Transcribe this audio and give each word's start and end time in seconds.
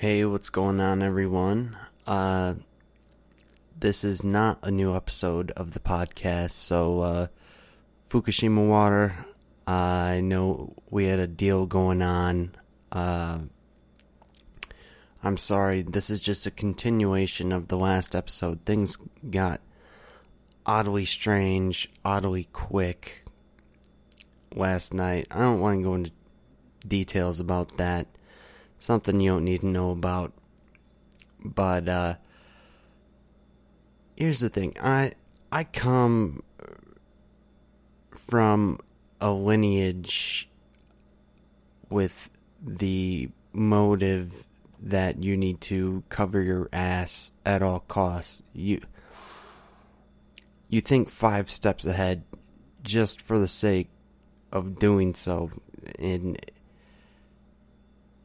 Hey, 0.00 0.24
what's 0.24 0.48
going 0.48 0.78
on, 0.78 1.02
everyone? 1.02 1.76
Uh, 2.06 2.54
this 3.76 4.04
is 4.04 4.22
not 4.22 4.60
a 4.62 4.70
new 4.70 4.94
episode 4.94 5.50
of 5.56 5.72
the 5.72 5.80
podcast, 5.80 6.52
so 6.52 7.00
uh, 7.00 7.26
Fukushima 8.08 8.68
Water. 8.68 9.16
I 9.66 10.20
know 10.20 10.76
we 10.88 11.06
had 11.06 11.18
a 11.18 11.26
deal 11.26 11.66
going 11.66 12.00
on. 12.00 12.54
Uh, 12.92 13.40
I'm 15.24 15.36
sorry, 15.36 15.82
this 15.82 16.10
is 16.10 16.20
just 16.20 16.46
a 16.46 16.52
continuation 16.52 17.50
of 17.50 17.66
the 17.66 17.76
last 17.76 18.14
episode. 18.14 18.64
Things 18.64 18.96
got 19.28 19.60
oddly 20.64 21.06
strange, 21.06 21.90
oddly 22.04 22.44
quick 22.52 23.24
last 24.54 24.94
night. 24.94 25.26
I 25.32 25.40
don't 25.40 25.58
want 25.58 25.80
to 25.80 25.82
go 25.82 25.94
into 25.96 26.12
details 26.86 27.40
about 27.40 27.78
that. 27.78 28.06
Something 28.78 29.20
you 29.20 29.32
don't 29.32 29.44
need 29.44 29.60
to 29.60 29.66
know 29.66 29.90
about. 29.90 30.32
But 31.44 31.88
uh 31.88 32.14
here's 34.16 34.40
the 34.40 34.48
thing. 34.48 34.76
I 34.80 35.12
I 35.50 35.64
come 35.64 36.42
from 38.12 38.78
a 39.20 39.30
lineage 39.32 40.48
with 41.88 42.30
the 42.64 43.30
motive 43.52 44.46
that 44.80 45.22
you 45.22 45.36
need 45.36 45.60
to 45.60 46.04
cover 46.08 46.40
your 46.40 46.68
ass 46.72 47.30
at 47.44 47.62
all 47.62 47.80
costs. 47.80 48.42
You 48.52 48.80
you 50.68 50.80
think 50.80 51.08
5 51.08 51.50
steps 51.50 51.86
ahead 51.86 52.24
just 52.82 53.20
for 53.22 53.38
the 53.38 53.48
sake 53.48 53.88
of 54.52 54.78
doing 54.78 55.14
so 55.14 55.50
and 55.98 56.38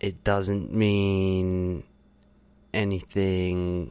it 0.04 0.22
doesn't 0.26 0.74
mean 0.74 1.82
anything 2.74 3.90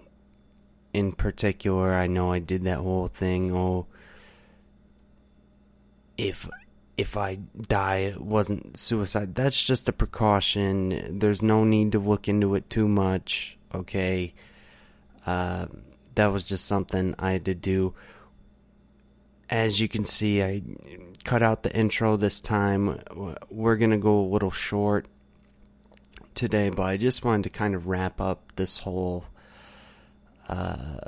in 0.93 1.13
particular. 1.13 1.95
I 1.95 2.07
know 2.07 2.31
I 2.31 2.39
did 2.39 2.65
that 2.65 2.81
whole 2.81 3.09
thing. 3.09 3.57
Oh, 3.57 3.87
if 6.19 6.47
if 6.99 7.17
I 7.17 7.37
die, 7.37 8.13
it 8.13 8.21
wasn't 8.21 8.77
suicide. 8.77 9.35
That's 9.35 9.65
just 9.65 9.89
a 9.89 9.93
precaution. 9.93 11.19
There's 11.19 11.41
no 11.43 11.65
need 11.65 11.93
to 11.93 11.99
look 11.99 12.29
into 12.29 12.57
it 12.57 12.69
too 12.69 12.89
much. 12.89 13.57
Okay, 13.75 14.35
uh, 15.25 15.65
that 16.15 16.27
was 16.27 16.45
just 16.45 16.67
something 16.67 17.15
I 17.19 17.33
had 17.33 17.47
to 17.47 17.55
do. 17.55 17.95
As 19.49 19.81
you 19.81 19.89
can 19.89 20.05
see, 20.05 20.43
I 20.43 20.61
cut 21.25 21.43
out 21.43 21.63
the 21.63 21.75
intro 21.75 22.17
this 22.17 22.39
time. 22.39 23.01
We're 23.49 23.77
gonna 23.77 23.97
go 23.97 24.21
a 24.21 24.29
little 24.29 24.51
short 24.51 25.07
today, 26.35 26.71
but 26.71 26.83
I 26.83 26.97
just 26.97 27.25
wanted 27.25 27.45
to 27.45 27.51
kind 27.51 27.75
of 27.75 27.87
wrap 27.87 28.21
up 28.21 28.53
this 28.57 28.79
whole 28.79 29.25
uh, 30.49 30.99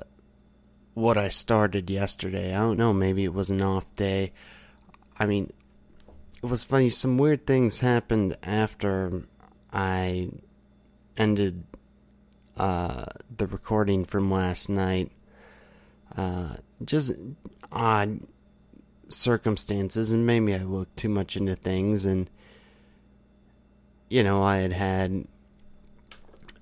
what 0.95 1.19
I 1.19 1.29
started 1.29 1.91
yesterday. 1.91 2.55
I 2.55 2.59
don't 2.59 2.79
know, 2.79 2.93
maybe 2.93 3.25
it 3.25 3.35
was 3.35 3.51
an 3.51 3.61
off 3.61 3.95
day. 3.97 4.33
I 5.19 5.27
mean, 5.27 5.53
it 6.43 6.47
was 6.47 6.65
funny. 6.65 6.89
Some 6.91 7.19
weird 7.19 7.47
things 7.47 7.81
happened 7.81 8.37
after 8.43 9.23
I 9.73 10.31
ended 11.17 11.65
uh, 12.57 13.05
the 13.37 13.47
recording 13.47 14.05
from 14.05 14.31
last 14.31 14.69
night. 14.69 15.11
Uh, 16.17 16.57
just 16.85 17.13
odd 17.73 18.21
circumstances, 19.09 20.11
and 20.11 20.27
maybe 20.27 20.55
I 20.55 20.59
looked 20.59 20.97
too 20.97 21.09
much 21.09 21.37
into 21.37 21.57
things 21.57 22.05
and 22.05 22.31
you 24.09 24.23
know, 24.23 24.43
I 24.43 24.59
had 24.59 24.73
had 24.73 25.27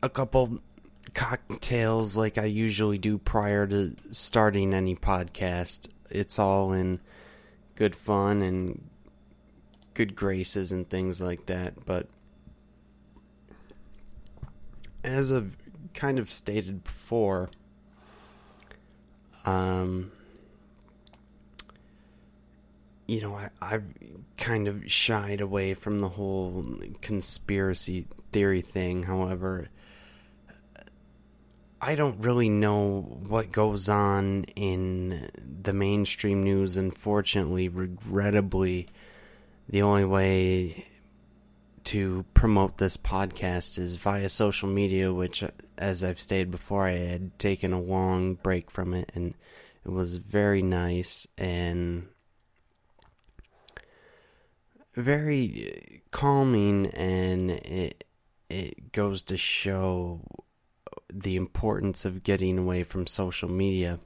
a 0.03 0.09
couple 0.09 0.61
cocktails 1.15 2.17
like 2.17 2.39
I 2.39 2.45
usually 2.45 2.99
do 2.99 3.19
prior 3.19 3.67
to 3.67 3.95
starting 4.11 4.73
any 4.75 4.97
podcast. 4.97 5.89
It's 6.11 6.39
all 6.39 6.73
in 6.73 7.01
good 7.75 7.95
fun 7.95 8.43
and 8.43 8.89
good 9.95 10.15
graces 10.17 10.73
and 10.73 10.89
things 10.89 11.21
like 11.21 11.47
that. 11.47 11.85
But 11.85 12.09
as 15.05 15.33
I've 15.33 15.57
kind 15.95 16.19
of 16.19 16.33
stated 16.33 16.85
before, 16.85 17.51
um, 19.45 20.13
you 23.07 23.21
know, 23.21 23.35
I, 23.35 23.51
I've 23.61 23.85
kind 24.37 24.69
of 24.69 24.91
shied 24.91 25.41
away 25.41 25.75
from 25.75 25.99
the 25.99 26.09
whole 26.09 26.65
conspiracy 27.01 28.07
theory 28.33 28.61
thing. 28.61 29.03
However, 29.03 29.69
I 31.81 31.97
don't 31.97 32.21
really 32.21 32.49
know 32.49 33.01
what 33.27 33.51
goes 33.51 33.89
on 33.89 34.45
in 34.55 35.29
the 35.63 35.73
mainstream 35.73 36.45
news. 36.45 36.77
Unfortunately, 36.77 37.69
regrettably, 37.69 38.89
the 39.69 39.83
only 39.83 40.05
way 40.05 40.87
to 41.85 42.25
promote 42.35 42.77
this 42.77 42.97
podcast 42.97 43.79
is 43.79 43.97
via 43.97 44.29
social 44.29 44.69
media, 44.69 45.13
which, 45.13 45.43
as 45.77 46.05
I've 46.05 46.21
stated 46.21 46.53
before, 46.53 46.87
I 46.87 46.93
had 46.93 47.37
taken 47.41 47.73
a 47.73 47.81
long 47.81 48.35
break 48.35 48.71
from 48.71 48.95
it, 48.95 49.11
and 49.15 49.35
it 49.85 49.91
was 49.91 50.17
very 50.17 50.63
nice 50.63 51.27
and 51.37 52.07
very 54.95 56.03
calming 56.11 56.87
and 56.89 57.51
it 57.51 58.05
it 58.49 58.93
goes 58.93 59.23
to 59.23 59.37
show 59.37 60.21
the 61.13 61.37
importance 61.37 62.05
of 62.05 62.23
getting 62.23 62.59
away 62.59 62.85
from 62.85 63.07
social 63.07 63.49
media. 63.49 63.99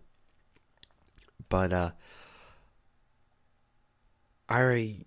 But 1.48 1.72
uh 1.72 1.91
I 4.48 4.60
already 4.60 5.06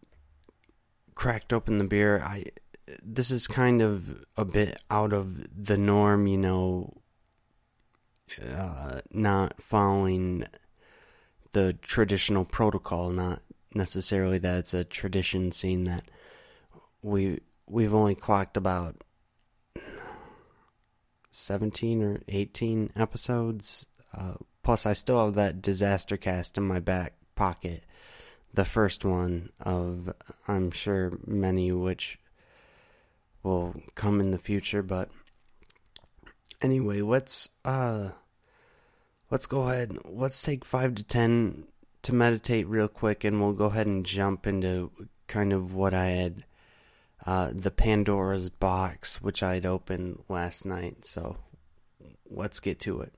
cracked 1.15 1.53
open 1.53 1.77
the 1.77 1.85
beer. 1.85 2.21
I 2.21 2.45
this 3.03 3.31
is 3.31 3.47
kind 3.47 3.81
of 3.81 4.25
a 4.35 4.45
bit 4.45 4.81
out 4.89 5.13
of 5.13 5.47
the 5.65 5.77
norm 5.77 6.27
you 6.27 6.37
know 6.37 6.93
uh, 8.55 9.01
not 9.11 9.61
following 9.61 10.45
the 11.51 11.73
traditional 11.81 12.45
protocol 12.45 13.09
not 13.09 13.41
necessarily 13.73 14.37
that 14.39 14.59
it's 14.59 14.73
a 14.73 14.83
tradition, 14.83 15.51
seeing 15.51 15.83
that 15.85 16.05
we 17.01 17.39
we've 17.67 17.93
only 17.93 18.15
clocked 18.15 18.57
about 18.57 19.03
seventeen 21.31 22.01
or 22.01 22.21
eighteen 22.27 22.91
episodes. 22.95 23.85
Uh, 24.13 24.33
plus, 24.63 24.85
I 24.85 24.93
still 24.93 25.23
have 25.23 25.35
that 25.35 25.61
disaster 25.61 26.17
cast 26.17 26.57
in 26.57 26.63
my 26.63 26.79
back 26.79 27.13
pocket, 27.35 27.83
the 28.53 28.65
first 28.65 29.05
one 29.05 29.49
of 29.59 30.11
I'm 30.47 30.71
sure 30.71 31.19
many 31.25 31.71
which 31.71 32.19
will 33.43 33.75
come 33.95 34.19
in 34.19 34.31
the 34.31 34.37
future. 34.39 34.81
But 34.81 35.09
anyway, 36.61 37.01
let's 37.01 37.49
uh, 37.63 38.09
let's 39.29 39.45
go 39.45 39.69
ahead. 39.69 39.97
Let's 40.05 40.41
take 40.41 40.65
five 40.65 40.95
to 40.95 41.03
ten 41.03 41.65
to 42.01 42.13
meditate 42.13 42.67
real 42.67 42.87
quick, 42.87 43.23
and 43.23 43.41
we'll 43.41 43.53
go 43.53 43.65
ahead 43.65 43.87
and 43.87 44.05
jump 44.05 44.47
into 44.47 44.91
kind 45.27 45.53
of 45.53 45.73
what 45.73 45.93
I 45.93 46.07
had 46.07 46.43
uh, 47.25 47.51
the 47.53 47.71
Pandora's 47.71 48.49
box, 48.49 49.21
which 49.21 49.43
I 49.43 49.55
had 49.55 49.65
opened 49.65 50.23
last 50.29 50.65
night. 50.65 51.05
So 51.05 51.37
let's 52.29 52.59
get 52.59 52.79
to 52.81 53.01
it. 53.01 53.13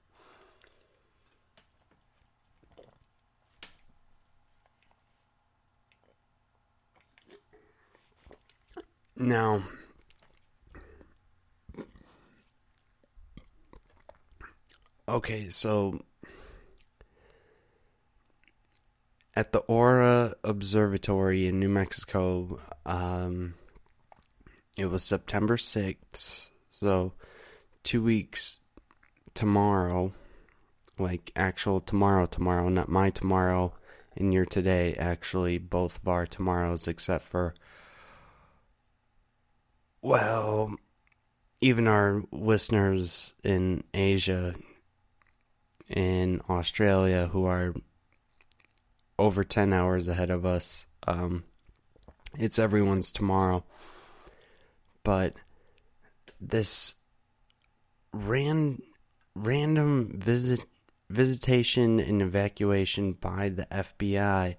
Now, 9.16 9.62
okay, 15.08 15.50
so 15.50 16.04
at 19.36 19.52
the 19.52 19.60
Aura 19.60 20.34
Observatory 20.44 21.48
in 21.48 21.60
New 21.60 21.70
Mexico. 21.70 22.60
Um, 22.86 23.56
it 24.78 24.86
was 24.86 25.04
September 25.04 25.58
6th, 25.58 26.50
so 26.70 27.14
two 27.84 28.04
weeks 28.04 28.58
tomorrow, 29.34 30.14
like 30.98 31.32
actual 31.36 31.80
tomorrow, 31.80 32.26
tomorrow, 32.26 32.70
not 32.70 32.90
my 32.90 33.10
tomorrow 33.10 33.74
and 34.16 34.34
your 34.34 34.46
today, 34.46 34.94
actually, 34.96 35.58
both 35.58 35.98
of 35.98 36.08
our 36.08 36.26
tomorrows, 36.26 36.88
except 36.88 37.26
for, 37.26 37.54
well, 40.02 40.76
even 41.62 41.88
our 41.88 42.24
listeners 42.32 43.34
in 43.44 43.84
Asia, 43.94 44.56
in 45.88 46.42
Australia, 46.50 47.28
who 47.28 47.46
are 47.46 47.74
over 49.22 49.44
10 49.44 49.72
hours 49.72 50.08
ahead 50.08 50.32
of 50.32 50.46
us. 50.46 50.88
Um, 51.08 51.44
it's 52.40 52.58
everyone's 52.58 53.12
tomorrow. 53.12 53.64
But 55.04 55.36
this 56.40 56.96
ran 58.12 58.82
random 59.36 60.12
visit 60.16 60.62
visitation 61.10 62.00
and 62.00 62.22
evacuation 62.22 63.14
by 63.14 63.50
the 63.50 63.68
FBI. 63.68 64.56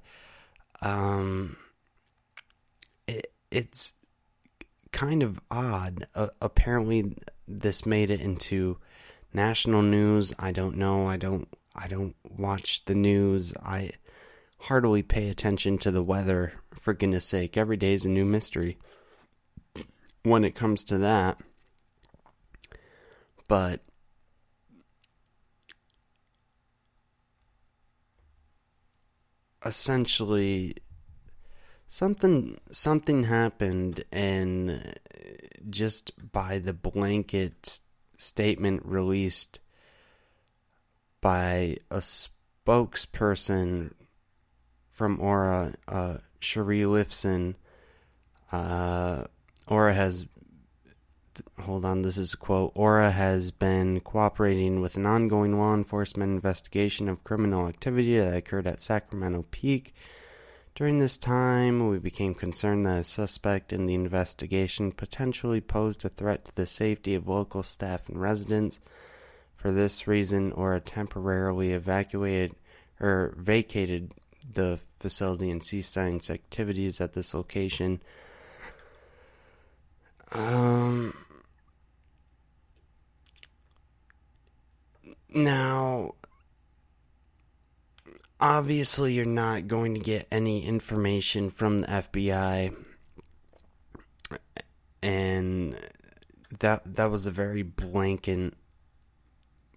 Um, 0.81 1.57
it, 3.09 3.33
it's 3.51 3.93
kind 4.93 5.25
of 5.25 5.41
odd. 5.51 6.07
Uh, 6.15 6.29
apparently, 6.41 7.17
this 7.49 7.85
made 7.85 8.11
it 8.11 8.21
into 8.21 8.79
national 9.33 9.83
news. 9.83 10.33
I 10.39 10.53
don't 10.53 10.77
know. 10.77 11.07
I 11.07 11.17
don't. 11.17 11.49
I 11.75 11.89
don't 11.89 12.15
watch 12.29 12.85
the 12.85 12.95
news. 12.95 13.55
I 13.65 13.93
hardly 14.63 15.03
pay 15.03 15.29
attention 15.29 15.77
to 15.79 15.91
the 15.91 16.03
weather. 16.03 16.53
For 16.75 16.95
goodness 16.95 17.25
sake, 17.25 17.57
every 17.57 17.77
day 17.77 17.95
is 17.95 18.05
a 18.05 18.09
new 18.09 18.25
mystery. 18.25 18.79
When 20.23 20.45
it 20.45 20.55
comes 20.55 20.85
to 20.85 20.99
that, 20.99 21.39
but 23.49 23.81
essentially 29.65 30.75
something 31.87 32.59
something 32.71 33.25
happened 33.25 34.05
and 34.13 34.95
just 35.71 36.33
by 36.33 36.59
the 36.59 36.73
blanket 36.73 37.81
statement 38.17 38.85
released 38.85 39.61
by 41.21 41.77
a 41.91 41.99
spokesperson 41.99 43.93
from 44.93 45.21
Aura, 45.21 45.75
uh, 45.89 46.19
Shari 46.39 46.81
Lifson, 46.81 47.55
uh, 48.53 49.25
Aura 49.67 49.95
has 49.95 50.27
hold 51.61 51.85
on, 51.85 52.03
this 52.03 52.19
is 52.19 52.35
a 52.35 52.37
quote. 52.37 52.73
Aura 52.75 53.11
has 53.11 53.51
been 53.51 54.01
cooperating 54.01 54.83
with 54.83 54.97
an 54.97 55.07
ongoing 55.07 55.59
law 55.59 55.75
enforcement 55.75 56.31
investigation 56.31 57.09
of 57.09 57.25
criminal 57.25 57.69
activity 57.69 58.19
that 58.19 58.37
occurred 58.37 58.67
at 58.67 58.83
Sacramento 58.83 59.47
Peak. 59.51 59.95
During 60.75 60.99
this 60.99 61.17
time, 61.17 61.89
we 61.89 61.99
became 61.99 62.35
concerned 62.35 62.85
that 62.87 63.01
a 63.01 63.05
suspect 63.05 63.73
in 63.73 63.87
the 63.87 63.95
investigation 63.95 64.93
potentially 64.93 65.61
posed 65.61 66.05
a 66.05 66.09
threat 66.11 66.45
to 66.47 66.55
the 66.55 66.67
safety 66.67 67.15
of 67.15 67.29
local 67.29 67.63
staff 67.63 68.09
and 68.09 68.21
residents. 68.21 68.81
For 69.57 69.71
this 69.71 70.07
reason, 70.07 70.53
Aura 70.53 70.81
temporarily 70.81 71.73
evacuated 71.73 72.57
or 73.01 73.35
vacated 73.39 74.13
the 74.51 74.79
facility 74.99 75.51
and 75.51 75.63
sea 75.63 75.83
science 75.83 76.31
activities 76.31 77.01
at 77.01 77.13
this 77.13 77.35
location. 77.35 78.03
Um, 80.33 81.15
now, 85.29 86.15
obviously, 88.41 89.13
you're 89.13 89.25
not 89.27 89.69
going 89.69 89.95
to 89.95 90.01
get 90.01 90.27
any 90.33 90.65
information 90.65 91.51
from 91.51 91.79
the 91.79 91.87
FBI, 91.87 92.75
and 95.03 95.77
that 96.61 96.97
that 96.97 97.11
was 97.11 97.27
a 97.27 97.31
very 97.31 97.63
blanket 97.63 98.55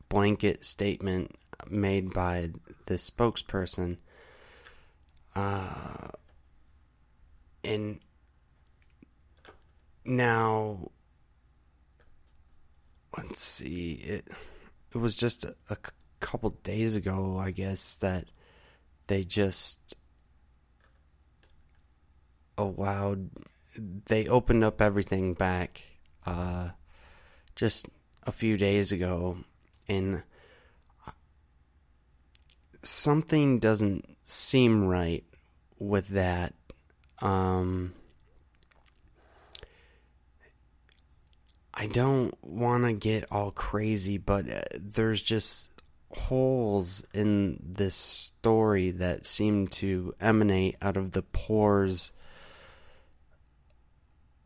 blanket 0.08 0.64
statement 0.64 1.36
made 1.70 2.14
by 2.14 2.52
the 2.86 2.96
spokesperson. 2.96 3.98
Uh, 5.36 6.08
and 7.64 8.00
now, 10.06 10.92
let's 13.18 13.42
see. 13.42 13.94
It 13.94 14.28
it 14.94 14.98
was 14.98 15.16
just 15.16 15.44
a, 15.44 15.56
a 15.70 15.78
couple 16.20 16.52
days 16.64 16.96
ago, 16.96 17.38
I 17.38 17.52
guess, 17.52 17.96
that 17.96 18.26
they 19.08 19.24
just 19.24 19.96
allowed. 22.58 23.30
They 24.06 24.28
opened 24.28 24.64
up 24.64 24.82
everything 24.82 25.34
back. 25.34 25.82
Uh, 26.26 26.70
just 27.56 27.88
a 28.24 28.32
few 28.32 28.58
days 28.58 28.92
ago, 28.92 29.38
and 29.88 30.24
something 32.88 33.60
doesn't 33.60 34.18
seem 34.24 34.86
right 34.86 35.24
with 35.80 36.08
that. 36.10 36.54
Um, 37.22 37.94
I 41.74 41.88
don't 41.88 42.34
want 42.42 42.86
to 42.86 42.94
get 42.94 43.26
all 43.32 43.52
crazy, 43.52 44.18
but 44.18 44.50
uh, 44.50 44.62
there's 44.80 45.22
just 45.22 45.72
holes 46.16 47.06
in 47.14 47.60
this 47.62 47.96
story 47.96 48.92
that 48.92 49.26
seem 49.26 49.68
to 49.68 50.14
emanate 50.20 50.78
out 50.82 50.98
of 50.98 51.12
the 51.12 51.22
pores 51.22 52.12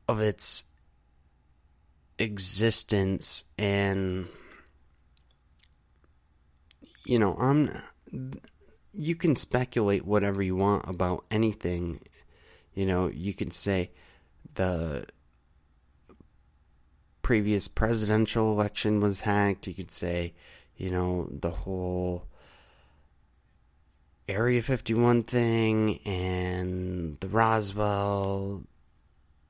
of 0.07 0.19
its 0.19 0.63
existence 2.18 3.45
and 3.57 4.27
you 7.06 7.18
know 7.19 7.35
i'm 7.39 7.71
you 8.94 9.15
can 9.15 9.35
speculate 9.35 10.06
whatever 10.06 10.41
you 10.41 10.56
want 10.56 10.88
about 10.88 11.25
anything 11.29 12.00
you 12.73 12.85
know 12.85 13.07
you 13.07 13.33
can 13.33 13.51
say 13.51 13.91
the 14.56 15.06
previous 17.29 17.67
presidential 17.67 18.51
election 18.51 19.00
was 19.00 19.19
hacked. 19.19 19.67
You 19.67 19.75
could 19.75 19.91
say, 19.91 20.33
you 20.77 20.89
know, 20.89 21.27
the 21.29 21.51
whole 21.51 22.25
Area 24.27 24.63
51 24.63 25.21
thing 25.25 26.00
and 26.07 27.19
the 27.19 27.27
Roswell 27.27 28.63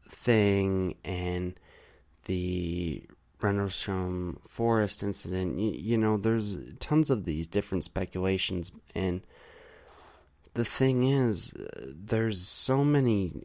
thing 0.10 0.96
and 1.06 1.58
the 2.26 3.04
Rendlesham 3.42 4.40
Forest 4.44 5.04
incident. 5.04 5.60
You, 5.60 5.72
you 5.72 5.98
know, 5.98 6.18
there's 6.18 6.58
tons 6.80 7.10
of 7.10 7.26
these 7.26 7.48
different 7.48 7.84
speculations. 7.84 8.72
And 8.94 9.22
the 10.54 10.66
thing 10.66 11.04
is, 11.04 11.54
uh, 11.54 11.92
there's 11.96 12.42
so 12.42 12.84
many 12.84 13.44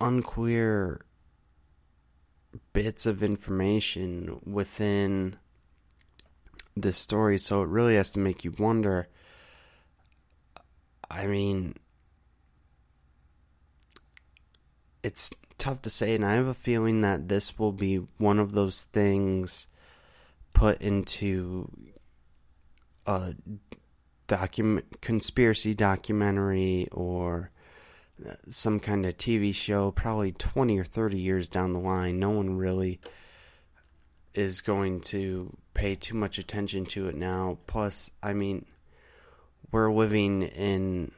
unqueer 0.00 1.04
bits 2.72 3.06
of 3.06 3.22
information 3.22 4.40
within 4.44 5.36
this 6.76 6.96
story, 6.96 7.38
so 7.38 7.62
it 7.62 7.68
really 7.68 7.96
has 7.96 8.10
to 8.12 8.18
make 8.18 8.44
you 8.44 8.52
wonder. 8.58 9.08
I 11.10 11.26
mean, 11.26 11.74
it's 15.02 15.30
tough 15.60 15.82
to 15.82 15.90
say, 15.90 16.14
and 16.14 16.24
I 16.24 16.34
have 16.34 16.48
a 16.48 16.54
feeling 16.54 17.02
that 17.02 17.28
this 17.28 17.58
will 17.58 17.72
be 17.72 17.96
one 18.18 18.38
of 18.38 18.52
those 18.52 18.84
things 18.84 19.68
put 20.52 20.80
into 20.80 21.70
a 23.06 23.34
document 24.26 25.00
conspiracy 25.00 25.74
documentary 25.74 26.88
or 26.90 27.50
some 28.48 28.80
kind 28.80 29.06
of 29.06 29.16
TV 29.16 29.54
show, 29.54 29.90
probably 29.90 30.32
20 30.32 30.78
or 30.78 30.84
30 30.84 31.18
years 31.18 31.48
down 31.48 31.72
the 31.72 31.80
line, 31.80 32.18
no 32.18 32.30
one 32.30 32.56
really 32.56 33.00
is 34.34 34.60
going 34.60 35.00
to 35.00 35.56
pay 35.74 35.94
too 35.94 36.14
much 36.14 36.38
attention 36.38 36.84
to 36.86 37.08
it 37.08 37.16
now. 37.16 37.58
Plus, 37.66 38.10
I 38.22 38.32
mean, 38.32 38.66
we're 39.72 39.92
living 39.92 40.42
in 40.42 41.12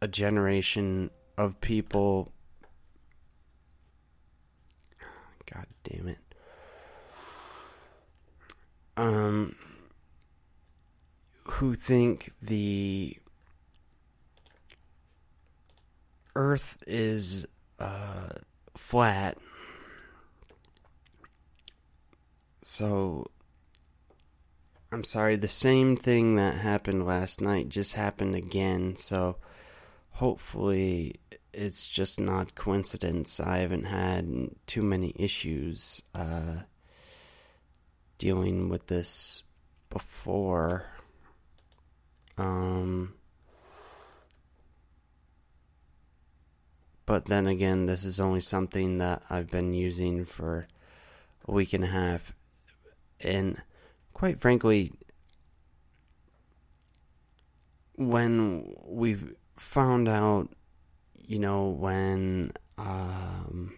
a 0.00 0.08
generation 0.08 1.10
of 1.36 1.60
people. 1.60 2.32
God 5.46 5.66
damn 5.82 6.08
it. 6.08 6.18
Um, 8.96 9.56
who 11.44 11.74
think 11.74 12.32
the 12.40 13.16
Earth 16.36 16.82
is 16.86 17.46
uh, 17.78 18.28
flat. 18.76 19.38
So, 22.62 23.30
I'm 24.90 25.04
sorry, 25.04 25.36
the 25.36 25.48
same 25.48 25.96
thing 25.96 26.36
that 26.36 26.56
happened 26.56 27.06
last 27.06 27.40
night 27.40 27.68
just 27.68 27.94
happened 27.94 28.34
again. 28.34 28.96
So, 28.96 29.36
hopefully, 30.10 31.20
it's 31.52 31.88
just 31.88 32.18
not 32.18 32.54
coincidence. 32.54 33.38
I 33.38 33.58
haven't 33.58 33.84
had 33.84 34.50
too 34.66 34.82
many 34.82 35.12
issues 35.16 36.02
uh, 36.14 36.62
dealing 38.18 38.68
with 38.68 38.86
this 38.86 39.42
before. 39.90 40.86
Um, 42.36 43.14
But 47.06 47.26
then 47.26 47.46
again, 47.46 47.86
this 47.86 48.04
is 48.04 48.18
only 48.18 48.40
something 48.40 48.98
that 48.98 49.22
I've 49.28 49.50
been 49.50 49.74
using 49.74 50.24
for 50.24 50.66
a 51.46 51.52
week 51.52 51.72
and 51.74 51.84
a 51.84 51.88
half. 51.88 52.32
And 53.20 53.60
quite 54.14 54.40
frankly, 54.40 54.92
when 57.96 58.74
we've 58.86 59.34
found 59.56 60.08
out, 60.08 60.48
you 61.26 61.38
know, 61.38 61.68
when 61.68 62.52
um, 62.78 63.74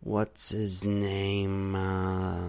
what's 0.00 0.50
his 0.50 0.84
name? 0.84 1.74
Uh, 1.74 2.48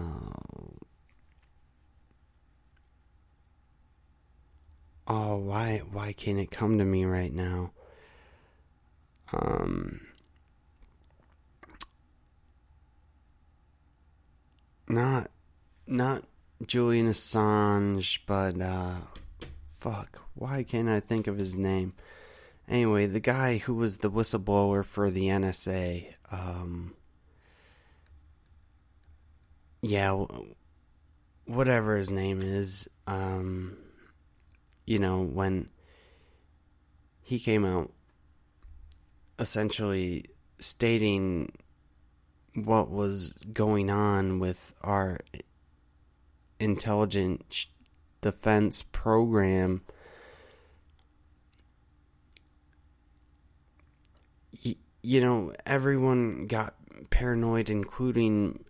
oh, 5.06 5.36
why 5.38 5.82
why 5.90 6.12
can't 6.12 6.38
it 6.38 6.50
come 6.50 6.78
to 6.78 6.84
me 6.84 7.04
right 7.04 7.32
now? 7.32 7.72
Um, 9.32 10.00
not 14.88 15.30
not 15.86 16.24
Julian 16.66 17.08
Assange, 17.08 18.20
but 18.26 18.60
uh, 18.60 18.96
fuck, 19.78 20.20
why 20.34 20.62
can't 20.62 20.88
I 20.88 21.00
think 21.00 21.26
of 21.26 21.38
his 21.38 21.56
name? 21.56 21.94
Anyway, 22.68 23.06
the 23.06 23.20
guy 23.20 23.58
who 23.58 23.74
was 23.74 23.98
the 23.98 24.10
whistleblower 24.10 24.84
for 24.84 25.10
the 25.10 25.24
NSA, 25.24 26.14
um, 26.30 26.94
yeah, 29.82 30.24
whatever 31.44 31.96
his 31.96 32.10
name 32.10 32.40
is, 32.40 32.88
um, 33.06 33.76
you 34.86 34.98
know, 34.98 35.22
when 35.22 35.68
he 37.20 37.38
came 37.38 37.64
out 37.64 37.90
essentially 39.38 40.24
stating 40.58 41.50
what 42.54 42.90
was 42.90 43.32
going 43.52 43.90
on 43.90 44.38
with 44.38 44.72
our 44.82 45.18
intelligence 46.60 47.66
defense 48.20 48.82
program. 48.92 49.82
You 55.04 55.20
know, 55.20 55.52
everyone 55.66 56.46
got 56.46 56.76
paranoid, 57.10 57.68
including 57.68 58.64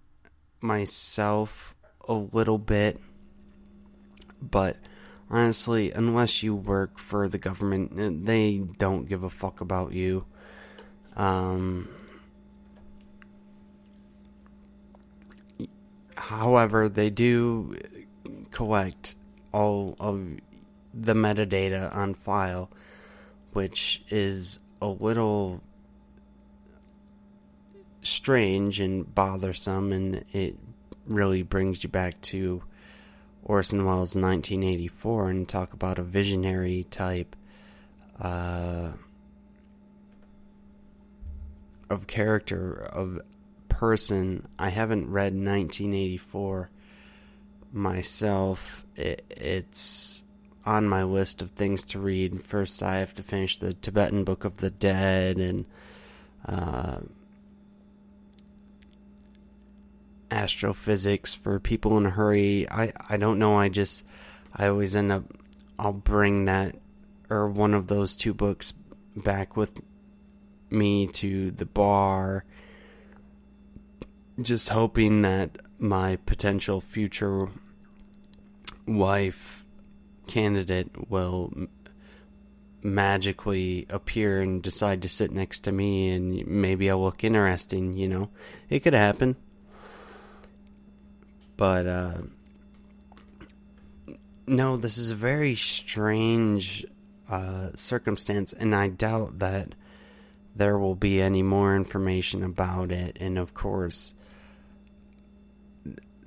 myself 0.63 1.75
a 2.09 2.15
little 2.15 2.59
bit. 2.59 3.01
But 4.41 4.77
honestly, 5.31 5.93
unless 5.93 6.43
you 6.43 6.55
work 6.55 6.99
for 6.99 7.29
the 7.29 7.39
government, 7.39 8.27
they 8.27 8.59
don't 8.79 9.09
give 9.09 9.23
a 9.23 9.31
fuck 9.31 9.61
about 9.61 9.93
you. 9.93 10.25
Um, 11.17 11.89
however, 16.17 16.89
they 16.89 17.11
do 17.11 17.77
collect 18.51 19.15
all 19.53 19.97
of 20.01 20.39
the 20.95 21.15
metadata 21.15 21.95
on 21.95 22.15
file, 22.15 22.71
which 23.53 24.03
is 24.11 24.59
a 24.81 24.89
little 24.89 25.63
strange 28.03 28.81
and 28.81 29.13
bothersome, 29.15 29.93
and 29.93 30.25
it 30.33 30.57
really 31.07 31.43
brings 31.43 31.83
you 31.83 31.89
back 31.89 32.21
to 32.23 32.63
Orson 33.45 33.85
Welles' 33.85 34.17
1984 34.17 35.31
and 35.31 35.49
talk 35.49 35.73
about 35.73 35.99
a 35.99 36.03
visionary 36.03 36.85
type 36.91 37.35
uh, 38.21 38.93
of 41.91 42.07
character 42.07 42.89
of 42.93 43.21
person. 43.69 44.47
I 44.59 44.69
haven't 44.69 45.11
read 45.11 45.33
1984 45.33 46.71
myself. 47.73 48.87
It, 48.97 49.25
it's 49.31 50.23
on 50.65 50.89
my 50.89 51.03
list 51.03 51.43
of 51.43 51.51
things 51.51 51.85
to 51.87 51.99
read. 51.99 52.43
First, 52.43 52.83
I 52.83 52.99
have 52.99 53.15
to 53.15 53.23
finish 53.23 53.59
the 53.59 53.75
Tibetan 53.75 54.25
Book 54.25 54.45
of 54.45 54.59
the 54.59 54.71
Dead 54.71 55.39
and 55.39 55.67
uh, 56.47 56.99
astrophysics 60.33 61.35
for 61.35 61.61
people 61.61 61.97
in 61.99 62.07
a 62.07 62.11
hurry. 62.11 62.69
I, 62.71 62.93
I 63.09 63.17
don't 63.17 63.39
know. 63.39 63.57
I 63.57 63.69
just 63.69 64.05
I 64.55 64.67
always 64.67 64.97
end 64.97 65.13
up 65.13 65.25
I'll 65.79 65.93
bring 65.93 66.47
that 66.47 66.77
or 67.31 67.49
one 67.49 67.75
of 67.75 67.87
those 67.87 68.17
two 68.17 68.35
books 68.35 68.73
back 69.17 69.57
with 69.57 69.75
me 70.71 71.07
to 71.07 71.51
the 71.51 71.67
bar 71.67 72.45
just 74.41 74.71
hoping 74.71 75.23
that 75.23 75.59
my 75.79 76.17
potential 76.25 76.81
future 76.81 77.49
wife 78.87 79.65
candidate 80.27 81.11
will 81.11 81.53
magically 82.83 83.87
appear 83.91 84.41
and 84.41 84.63
decide 84.63 85.03
to 85.03 85.09
sit 85.09 85.31
next 85.31 85.61
to 85.61 85.73
me 85.73 86.11
and 86.11 86.47
maybe 86.47 86.91
I'll 86.91 87.03
look 87.03 87.23
interesting, 87.23 87.93
you 87.93 88.09
know. 88.09 88.31
It 88.69 88.81
could 88.81 88.95
happen. 88.95 89.37
But 91.63 91.87
uh 91.87 92.15
no, 94.49 94.77
this 94.77 94.99
is 94.99 95.11
a 95.11 95.15
very 95.15 95.55
strange 95.55 96.85
uh 97.31 97.69
circumstance 97.77 98.53
and 98.53 98.75
I 98.75 98.89
doubt 98.89 99.39
that 99.39 99.77
there 100.57 100.77
will 100.77 100.97
be 100.97 101.23
any 101.23 101.45
more 101.45 101.77
information 101.77 102.43
about 102.43 102.91
it 102.91 103.17
and 103.21 103.39
of 103.39 103.55
course 103.55 104.13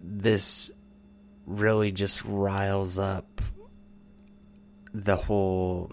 this 0.02 0.72
really 1.46 1.92
just 1.92 2.24
riles 2.24 2.98
up 2.98 3.42
the 4.94 5.18
whole 5.18 5.92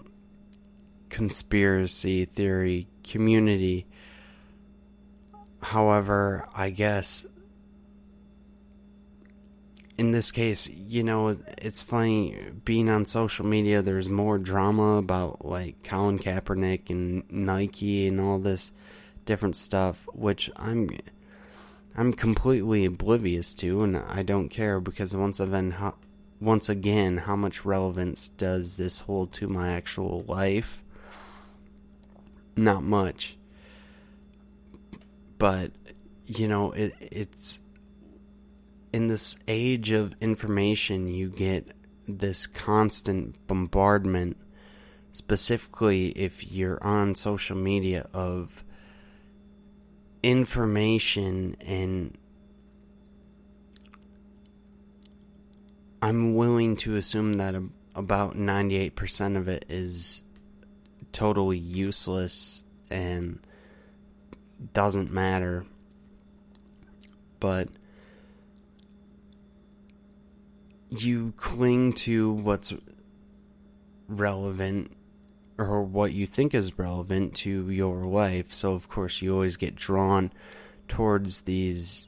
conspiracy 1.09 2.23
theory 2.23 2.87
community. 3.03 3.87
However, 5.61 6.47
I 6.55 6.69
guess 6.69 7.27
in 9.97 10.11
this 10.11 10.31
case, 10.31 10.69
you 10.69 11.03
know, 11.03 11.37
it's 11.57 11.81
funny 11.81 12.37
being 12.65 12.89
on 12.89 13.05
social 13.05 13.45
media. 13.45 13.81
There's 13.81 14.09
more 14.09 14.37
drama 14.39 14.97
about 14.97 15.45
like 15.45 15.83
Colin 15.83 16.19
Kaepernick 16.19 16.89
and 16.89 17.23
Nike 17.31 18.07
and 18.07 18.19
all 18.19 18.39
this 18.39 18.71
different 19.25 19.55
stuff, 19.55 20.07
which 20.13 20.49
I'm 20.55 20.89
I'm 21.95 22.11
completely 22.13 22.85
oblivious 22.85 23.53
to, 23.55 23.83
and 23.83 23.97
I 23.97 24.23
don't 24.23 24.49
care 24.49 24.79
because 24.79 25.15
once 25.15 25.39
again, 25.39 25.71
how, 25.71 25.95
once 26.41 26.69
again, 26.69 27.17
how 27.17 27.35
much 27.35 27.63
relevance 27.63 28.29
does 28.29 28.77
this 28.77 28.99
hold 28.99 29.31
to 29.33 29.47
my 29.47 29.73
actual 29.73 30.23
life? 30.27 30.83
Not 32.55 32.83
much. 32.83 33.37
But 35.37 35.71
you 36.25 36.47
know, 36.47 36.71
it, 36.71 36.95
it's 36.99 37.59
in 38.93 39.07
this 39.07 39.37
age 39.47 39.91
of 39.91 40.15
information, 40.21 41.07
you 41.07 41.29
get 41.29 41.67
this 42.07 42.45
constant 42.45 43.35
bombardment, 43.47 44.37
specifically 45.11 46.09
if 46.09 46.51
you're 46.51 46.81
on 46.83 47.15
social 47.15 47.57
media, 47.57 48.07
of 48.13 48.63
information 50.21 51.57
and 51.59 52.17
I'm 56.01 56.35
willing 56.35 56.75
to 56.77 56.97
assume 56.97 57.33
that 57.33 57.55
about 57.95 58.35
98% 58.35 59.37
of 59.37 59.47
it 59.47 59.65
is 59.69 60.23
totally 61.13 61.57
useless 61.57 62.63
and 62.89 63.39
doesn't 64.73 65.11
matter. 65.11 65.65
But 67.39 67.69
you 71.01 71.33
cling 71.37 71.93
to 71.93 72.31
what's 72.31 72.73
relevant 74.07 74.91
or 75.57 75.83
what 75.83 76.13
you 76.13 76.25
think 76.25 76.53
is 76.53 76.77
relevant 76.77 77.35
to 77.35 77.69
your 77.69 78.05
life. 78.05 78.53
So, 78.53 78.73
of 78.73 78.89
course, 78.89 79.21
you 79.21 79.33
always 79.33 79.57
get 79.57 79.75
drawn 79.75 80.31
towards 80.87 81.43
these 81.43 82.07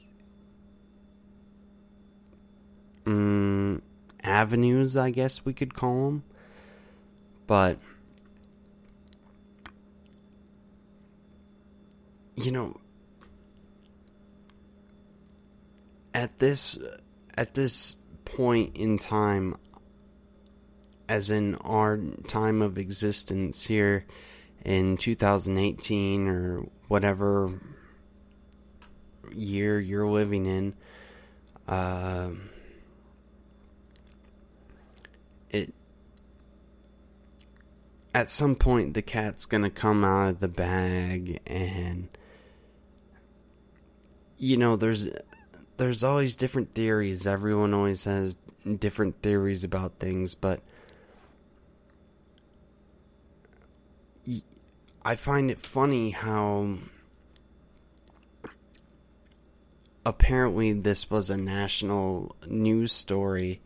um, 3.06 3.82
avenues, 4.22 4.96
I 4.96 5.10
guess 5.10 5.44
we 5.44 5.52
could 5.52 5.74
call 5.74 6.06
them. 6.06 6.24
But, 7.46 7.78
you 12.36 12.50
know, 12.50 12.76
at 16.12 16.38
this 16.38 16.78
at 17.36 17.54
this 17.54 17.94
point 18.36 18.76
in 18.76 18.98
time 18.98 19.56
as 21.08 21.30
in 21.30 21.54
our 21.56 21.98
time 22.26 22.60
of 22.60 22.76
existence 22.76 23.64
here 23.64 24.04
in 24.62 24.98
2018 24.98 26.28
or 26.28 26.66
whatever 26.88 27.58
year 29.32 29.80
you're 29.80 30.06
living 30.06 30.44
in. 30.44 30.74
Uh, 31.66 32.28
it 35.48 35.72
at 38.14 38.28
some 38.28 38.54
point 38.54 38.92
the 38.92 39.02
cat's 39.02 39.46
gonna 39.46 39.70
come 39.70 40.04
out 40.04 40.28
of 40.28 40.40
the 40.40 40.48
bag 40.48 41.40
and 41.46 42.08
you 44.36 44.58
know 44.58 44.76
there's 44.76 45.08
there's 45.76 46.04
always 46.04 46.36
different 46.36 46.72
theories. 46.72 47.26
Everyone 47.26 47.74
always 47.74 48.04
has 48.04 48.36
different 48.78 49.22
theories 49.22 49.62
about 49.62 49.98
things 50.00 50.34
but 50.34 50.60
I 55.04 55.14
find 55.14 55.52
it 55.52 55.60
funny 55.60 56.10
how 56.10 56.78
apparently 60.04 60.72
this 60.72 61.08
was 61.10 61.30
a 61.30 61.36
national 61.36 62.34
news 62.48 62.92
story 62.92 63.60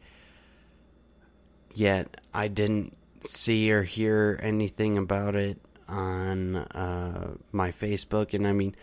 yet 1.74 2.20
I 2.34 2.48
didn't 2.48 2.96
see 3.20 3.72
or 3.72 3.82
hear 3.82 4.38
anything 4.42 4.98
about 4.98 5.34
it 5.34 5.58
on 5.88 6.56
uh, 6.56 7.34
my 7.52 7.72
Facebook. 7.72 8.34
And 8.34 8.46
I 8.46 8.52
mean 8.52 8.74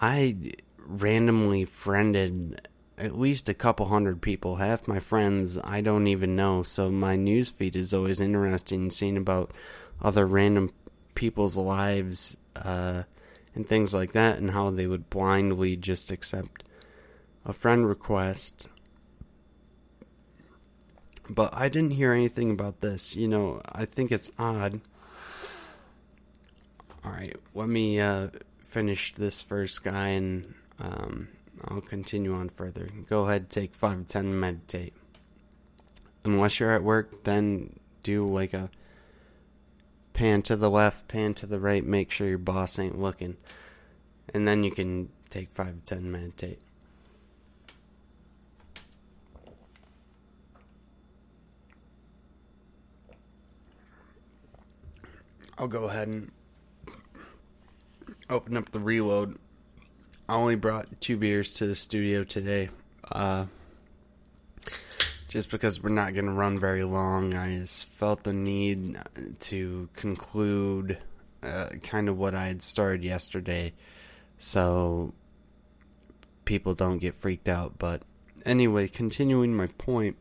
I 0.00 0.36
randomly 0.78 1.64
friended 1.64 2.68
at 3.02 3.18
least 3.18 3.48
a 3.48 3.54
couple 3.54 3.86
hundred 3.86 4.22
people. 4.22 4.56
Half 4.56 4.86
my 4.86 5.00
friends 5.00 5.58
I 5.64 5.80
don't 5.80 6.06
even 6.06 6.36
know, 6.36 6.62
so 6.62 6.88
my 6.88 7.16
news 7.16 7.50
feed 7.50 7.74
is 7.74 7.92
always 7.92 8.20
interesting 8.20 8.90
seeing 8.90 9.16
about 9.16 9.50
other 10.00 10.24
random 10.24 10.70
people's 11.16 11.56
lives 11.56 12.36
uh, 12.54 13.02
and 13.56 13.68
things 13.68 13.92
like 13.92 14.12
that, 14.12 14.38
and 14.38 14.52
how 14.52 14.70
they 14.70 14.86
would 14.86 15.10
blindly 15.10 15.76
just 15.76 16.12
accept 16.12 16.62
a 17.44 17.52
friend 17.52 17.88
request. 17.88 18.68
But 21.28 21.52
I 21.52 21.68
didn't 21.68 21.92
hear 21.92 22.12
anything 22.12 22.52
about 22.52 22.82
this. 22.82 23.16
You 23.16 23.26
know, 23.26 23.60
I 23.64 23.84
think 23.84 24.12
it's 24.12 24.30
odd. 24.38 24.80
All 27.04 27.10
right, 27.10 27.36
let 27.52 27.68
me 27.68 27.98
uh, 27.98 28.28
finish 28.62 29.12
this 29.14 29.42
first 29.42 29.82
guy 29.82 30.08
and 30.08 30.54
um, 30.78 31.28
I'll 31.64 31.80
continue 31.80 32.34
on 32.34 32.48
further. 32.48 32.88
Go 33.08 33.26
ahead, 33.26 33.48
take 33.48 33.74
five, 33.74 34.06
ten, 34.06 34.38
meditate. 34.38 34.94
Unless 36.24 36.60
you're 36.60 36.72
at 36.72 36.82
work, 36.82 37.24
then 37.24 37.78
do 38.02 38.26
like 38.26 38.52
a 38.52 38.70
pan 40.12 40.42
to 40.42 40.56
the 40.56 40.70
left, 40.70 41.08
pan 41.08 41.34
to 41.34 41.46
the 41.46 41.60
right, 41.60 41.84
make 41.84 42.10
sure 42.10 42.28
your 42.28 42.38
boss 42.38 42.78
ain't 42.78 43.00
looking. 43.00 43.36
And 44.34 44.46
then 44.46 44.64
you 44.64 44.70
can 44.70 45.10
take 45.30 45.50
five, 45.50 45.84
ten, 45.84 46.10
meditate. 46.10 46.60
I'll 55.58 55.68
go 55.68 55.84
ahead 55.84 56.08
and 56.08 56.32
open 58.28 58.56
up 58.56 58.72
the 58.72 58.80
reload 58.80 59.38
I 60.28 60.34
only 60.34 60.56
brought 60.56 61.00
two 61.00 61.16
beers 61.16 61.54
to 61.54 61.66
the 61.66 61.74
studio 61.74 62.24
today. 62.24 62.70
Uh, 63.10 63.46
just 65.28 65.50
because 65.50 65.82
we're 65.82 65.90
not 65.90 66.14
going 66.14 66.26
to 66.26 66.32
run 66.32 66.58
very 66.58 66.84
long, 66.84 67.34
I 67.34 67.58
just 67.58 67.88
felt 67.88 68.22
the 68.22 68.32
need 68.32 68.98
to 69.40 69.88
conclude 69.94 70.98
uh, 71.42 71.70
kind 71.82 72.08
of 72.08 72.18
what 72.18 72.34
I 72.34 72.46
had 72.46 72.62
started 72.62 73.02
yesterday 73.02 73.72
so 74.38 75.12
people 76.44 76.74
don't 76.74 76.98
get 76.98 77.14
freaked 77.14 77.48
out. 77.48 77.78
But 77.78 78.02
anyway, 78.44 78.88
continuing 78.88 79.54
my 79.54 79.66
point, 79.66 80.16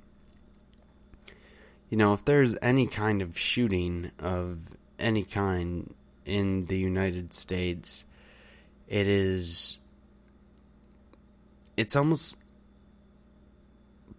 you 1.90 1.98
know, 1.98 2.14
if 2.14 2.24
there's 2.26 2.56
any 2.62 2.88
kind 2.88 3.22
of 3.22 3.38
shooting 3.38 4.12
of 4.18 4.60
any 4.98 5.24
kind 5.24 5.94
in 6.26 6.66
the 6.66 6.78
United 6.78 7.34
States, 7.34 8.06
it 8.88 9.08
is 9.08 9.80
it's 11.82 11.96
almost 11.96 12.38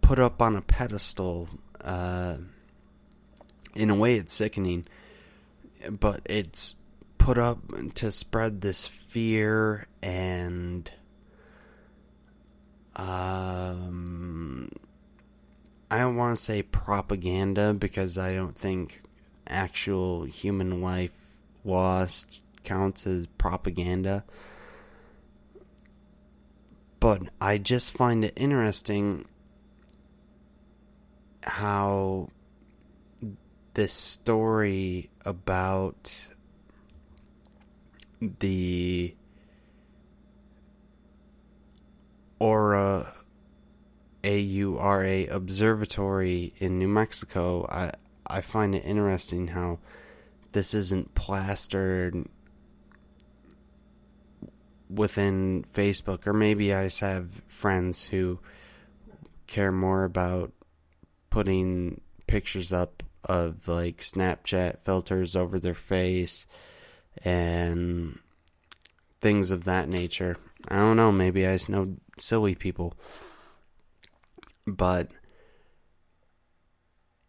put 0.01 0.19
up 0.19 0.41
on 0.41 0.57
a 0.57 0.61
pedestal. 0.61 1.47
Uh, 1.79 2.35
in 3.73 3.89
a 3.89 3.95
way, 3.95 4.15
it's 4.15 4.33
sickening, 4.33 4.85
but 5.89 6.19
it's 6.25 6.75
put 7.17 7.37
up 7.37 7.59
to 7.95 8.11
spread 8.11 8.59
this 8.59 8.85
fear 8.87 9.87
and 10.01 10.91
um, 12.97 14.69
I 15.89 15.99
don't 15.99 16.17
want 16.17 16.35
to 16.35 16.43
say 16.43 16.63
propaganda 16.63 17.73
because 17.73 18.17
I 18.17 18.35
don't 18.35 18.57
think 18.57 19.01
actual 19.47 20.25
human 20.25 20.81
life 20.81 21.17
lost 21.63 22.43
counts 22.65 23.07
as 23.07 23.25
propaganda. 23.37 24.25
But 27.03 27.23
I 27.41 27.57
just 27.57 27.91
find 27.91 28.23
it 28.23 28.31
interesting 28.37 29.25
how 31.43 32.29
this 33.73 33.91
story 33.91 35.09
about 35.25 36.29
the 38.21 39.13
Aura 42.39 43.13
A 44.23 44.39
U 44.39 44.77
R 44.77 45.03
A 45.03 45.27
Observatory 45.27 46.53
in 46.59 46.79
New 46.79 46.87
Mexico, 46.87 47.67
I 47.69 47.91
I 48.25 48.39
find 48.39 48.75
it 48.75 48.85
interesting 48.85 49.49
how 49.49 49.79
this 50.53 50.73
isn't 50.73 51.15
plastered 51.15 52.29
within 54.93 55.65
Facebook, 55.73 56.27
or 56.27 56.33
maybe 56.33 56.73
I 56.73 56.85
just 56.85 56.99
have 56.99 57.29
friends 57.47 58.03
who 58.03 58.39
care 59.47 59.71
more 59.71 60.03
about 60.03 60.51
putting 61.29 62.01
pictures 62.27 62.71
up 62.71 63.03
of 63.23 63.67
like 63.67 63.97
Snapchat 63.99 64.79
filters 64.79 65.35
over 65.35 65.59
their 65.59 65.73
face 65.73 66.45
and 67.23 68.19
things 69.21 69.51
of 69.51 69.63
that 69.63 69.89
nature. 69.89 70.37
I 70.67 70.75
don't 70.75 70.97
know, 70.97 71.11
maybe 71.11 71.47
I 71.47 71.53
just 71.53 71.69
know 71.69 71.95
silly 72.19 72.55
people. 72.55 72.93
But 74.65 75.09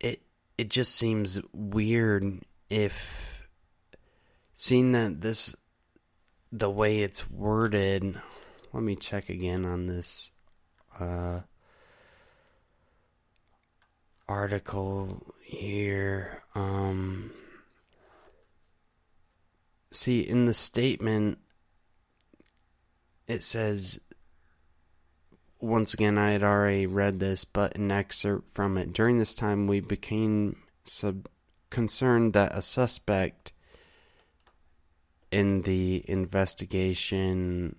it 0.01 0.23
it 0.59 0.69
just 0.71 0.95
seems 0.95 1.41
weird 1.53 2.41
if 2.71 3.49
seeing 4.55 4.93
that 4.93 5.21
this 5.21 5.57
the 6.55 6.71
way 6.71 7.01
it's 7.01 7.29
worded. 7.29 8.17
Let 8.73 8.83
me 8.85 8.95
check 8.95 9.29
again 9.29 9.65
on 9.65 9.89
this 9.89 10.31
uh, 11.01 11.41
article 14.29 15.35
here. 15.43 16.45
Um, 16.55 17.33
see, 19.91 20.21
in 20.21 20.45
the 20.45 20.55
statement, 20.55 21.39
it 23.27 23.43
says 23.43 23.99
once 25.61 25.95
again, 25.95 26.19
I 26.19 26.33
had 26.33 26.45
already 26.45 26.87
read 26.87 27.19
this, 27.19 27.45
but 27.45 27.75
an 27.75 27.91
excerpt 27.91 28.51
from 28.51 28.77
it. 28.77 28.93
During 28.93 29.19
this 29.19 29.35
time, 29.35 29.67
we 29.67 29.81
became 29.81 30.57
sub- 30.85 31.29
concerned 31.71 32.35
that 32.35 32.55
a 32.55 32.61
suspect 32.61 33.54
in 35.35 35.63
the 35.63 36.05
investigation 36.07 37.75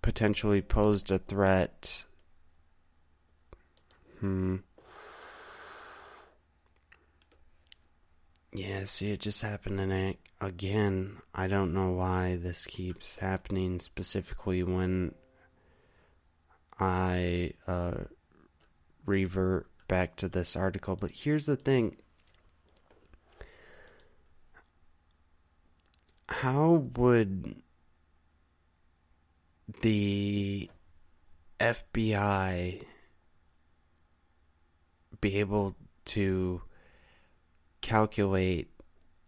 potentially 0.00 0.62
posed 0.62 1.10
a 1.10 1.18
threat. 1.18 2.06
Hmm. 4.20 4.56
Yeah, 8.50 8.84
see, 8.86 9.10
it 9.10 9.20
just 9.20 9.42
happened 9.42 9.78
and 9.78 10.16
again. 10.40 11.18
I 11.34 11.48
don't 11.48 11.74
know 11.74 11.90
why 11.90 12.36
this 12.36 12.64
keeps 12.64 13.16
happening 13.16 13.78
specifically 13.80 14.62
when 14.62 15.14
I 16.80 17.52
uh, 17.66 18.04
revert 19.04 19.66
back 19.86 20.16
to 20.16 20.28
this 20.30 20.56
article. 20.56 20.96
But 20.96 21.10
here's 21.10 21.44
the 21.44 21.56
thing 21.56 21.98
how 26.32 26.88
would 26.96 27.54
the 29.82 30.70
FBI 31.60 32.82
be 35.20 35.38
able 35.38 35.76
to 36.06 36.62
calculate 37.80 38.70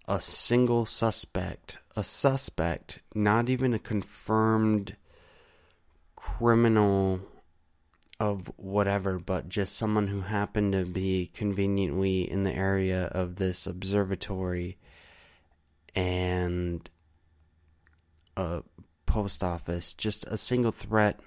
a 0.09 0.21
single 0.21 0.87
suspect, 0.87 1.77
a 1.95 2.03
suspect, 2.03 3.01
not 3.15 3.49
even 3.49 3.75
a 3.75 3.79
confirmed 3.79 4.97
criminal 6.17 7.21
of 8.19 8.51
whatever, 8.57 9.19
but 9.19 9.49
just 9.49 9.77
someone 9.77 10.09
who 10.09 10.23
happened 10.23 10.73
to 10.73 10.85
be 10.85 11.31
conveniently 11.35 12.29
in 12.31 12.45
the 12.45 12.55
area 12.55 13.05
of 13.07 13.37
this 13.37 13.67
observatory 13.67 14.79
and 15.95 16.91
a 18.37 18.63
post 19.07 19.43
office, 19.43 19.95
just 19.95 20.27
a 20.27 20.37
single 20.37 20.73
threat. 20.73 21.21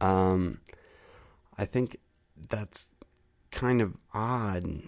Um, 0.00 0.60
I 1.58 1.64
think 1.64 1.98
that's 2.48 2.88
kind 3.50 3.80
of 3.80 3.96
odd. 4.12 4.82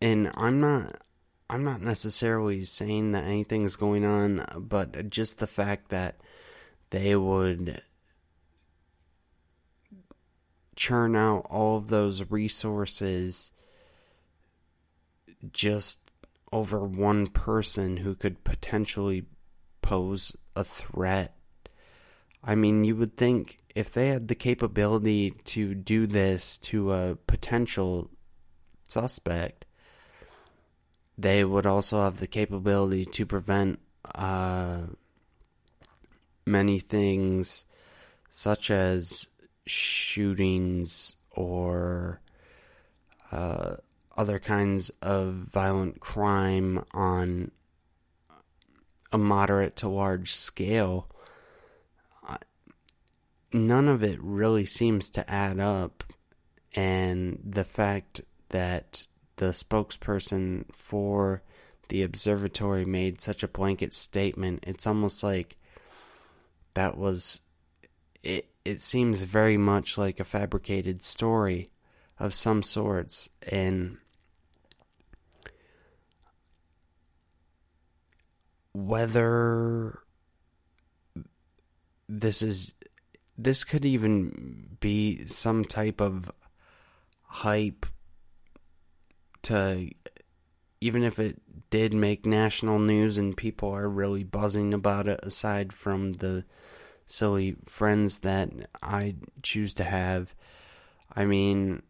And 0.00 0.30
I'm 0.34 0.60
not 0.60 1.02
I'm 1.48 1.64
not 1.64 1.82
necessarily 1.82 2.64
saying 2.64 3.12
that 3.12 3.24
anything's 3.24 3.76
going 3.76 4.04
on, 4.04 4.44
but 4.56 5.10
just 5.10 5.38
the 5.38 5.46
fact 5.46 5.90
that 5.90 6.16
they 6.90 7.14
would 7.14 7.82
churn 10.74 11.14
out 11.14 11.46
all 11.50 11.76
of 11.76 11.88
those 11.88 12.30
resources 12.30 13.50
just 15.52 16.03
over 16.54 16.84
one 16.84 17.26
person 17.26 17.96
who 17.96 18.14
could 18.14 18.44
potentially 18.44 19.24
pose 19.82 20.36
a 20.54 20.62
threat. 20.62 21.34
I 22.44 22.54
mean, 22.54 22.84
you 22.84 22.94
would 22.94 23.16
think 23.16 23.58
if 23.74 23.92
they 23.92 24.10
had 24.10 24.28
the 24.28 24.36
capability 24.36 25.32
to 25.46 25.74
do 25.74 26.06
this 26.06 26.56
to 26.58 26.92
a 26.92 27.16
potential 27.26 28.08
suspect, 28.86 29.66
they 31.18 31.44
would 31.44 31.66
also 31.66 32.00
have 32.00 32.20
the 32.20 32.28
capability 32.28 33.04
to 33.04 33.26
prevent 33.26 33.80
uh, 34.14 34.82
many 36.46 36.78
things, 36.78 37.64
such 38.30 38.70
as 38.70 39.26
shootings 39.66 41.16
or 41.32 42.20
uh, 43.32 43.74
other 44.16 44.38
kinds 44.38 44.90
of 45.02 45.34
violent 45.34 46.00
crime 46.00 46.84
on 46.92 47.50
a 49.12 49.18
moderate 49.18 49.76
to 49.76 49.88
large 49.88 50.34
scale. 50.34 51.08
None 53.52 53.88
of 53.88 54.02
it 54.02 54.18
really 54.20 54.64
seems 54.64 55.10
to 55.12 55.30
add 55.30 55.60
up, 55.60 56.02
and 56.74 57.38
the 57.44 57.64
fact 57.64 58.20
that 58.48 59.06
the 59.36 59.46
spokesperson 59.46 60.64
for 60.72 61.42
the 61.88 62.02
observatory 62.02 62.84
made 62.84 63.20
such 63.20 63.42
a 63.42 63.48
blanket 63.48 63.94
statement. 63.94 64.64
It's 64.66 64.86
almost 64.86 65.22
like 65.22 65.56
that 66.74 66.96
was 66.96 67.40
it 68.22 68.48
it 68.64 68.80
seems 68.80 69.22
very 69.22 69.56
much 69.56 69.98
like 69.98 70.18
a 70.18 70.24
fabricated 70.24 71.04
story 71.04 71.70
of 72.18 72.32
some 72.32 72.62
sorts 72.62 73.28
and 73.48 73.98
whether 78.74 80.00
this 82.08 82.42
is 82.42 82.74
this 83.38 83.64
could 83.64 83.84
even 83.84 84.76
be 84.80 85.26
some 85.26 85.64
type 85.64 86.00
of 86.00 86.30
hype 87.22 87.86
to 89.42 89.88
even 90.80 91.02
if 91.02 91.18
it 91.18 91.40
did 91.70 91.94
make 91.94 92.26
national 92.26 92.78
news 92.78 93.16
and 93.16 93.36
people 93.36 93.70
are 93.70 93.88
really 93.88 94.24
buzzing 94.24 94.74
about 94.74 95.08
it 95.08 95.20
aside 95.22 95.72
from 95.72 96.12
the 96.14 96.44
silly 97.06 97.56
friends 97.64 98.18
that 98.18 98.50
I 98.82 99.16
choose 99.42 99.74
to 99.74 99.84
have 99.84 100.34
I 101.14 101.24
mean 101.24 101.82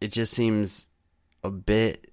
it 0.00 0.12
just 0.12 0.32
seems 0.32 0.88
a 1.42 1.50
bit 1.50 2.12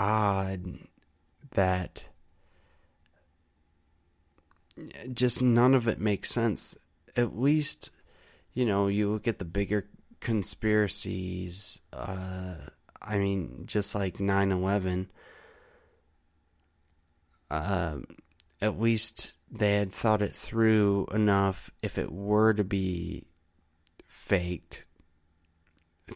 odd 0.00 0.78
that 1.52 2.06
just 5.12 5.42
none 5.42 5.74
of 5.74 5.86
it 5.86 6.00
makes 6.00 6.30
sense. 6.30 6.74
At 7.16 7.38
least 7.38 7.90
you 8.54 8.64
know 8.64 8.88
you 8.88 9.10
look 9.10 9.28
at 9.28 9.38
the 9.38 9.44
bigger 9.44 9.86
conspiracies, 10.20 11.80
uh, 11.92 12.54
I 13.00 13.18
mean, 13.18 13.64
just 13.66 13.94
like 13.94 14.20
9 14.20 14.52
11, 14.52 15.10
uh, 17.50 17.96
at 18.60 18.80
least 18.80 19.36
they 19.50 19.74
had 19.74 19.92
thought 19.92 20.22
it 20.22 20.32
through 20.32 21.08
enough 21.12 21.70
if 21.82 21.98
it 21.98 22.10
were 22.10 22.54
to 22.54 22.64
be 22.64 23.26
faked 24.06 24.84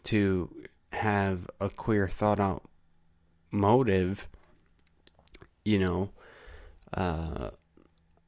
to 0.03 0.49
have 0.91 1.47
a 1.59 1.69
queer 1.69 2.07
thought 2.07 2.39
out 2.39 2.69
motive, 3.55 4.27
you 5.63 5.79
know, 5.79 6.09
uh, 6.93 7.49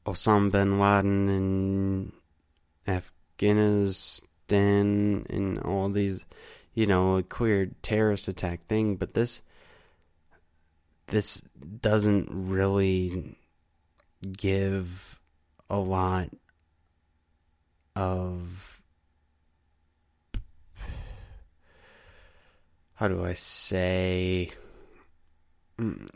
Osama 0.06 0.50
bin 0.50 0.80
Laden 0.80 1.28
and 1.28 2.12
Afghanistan 2.86 5.26
and 5.28 5.60
all 5.60 5.90
these, 5.90 6.24
you 6.74 6.86
know, 6.86 7.18
a 7.18 7.22
queer 7.22 7.70
terrorist 7.82 8.28
attack 8.28 8.66
thing, 8.66 8.96
but 8.96 9.12
this 9.14 9.42
this 11.08 11.42
doesn't 11.80 12.28
really 12.30 13.36
give 14.36 15.20
a 15.70 15.78
lot 15.78 16.28
of 17.96 18.80
how 22.94 23.08
do 23.08 23.24
I 23.24 23.34
say 23.34 24.52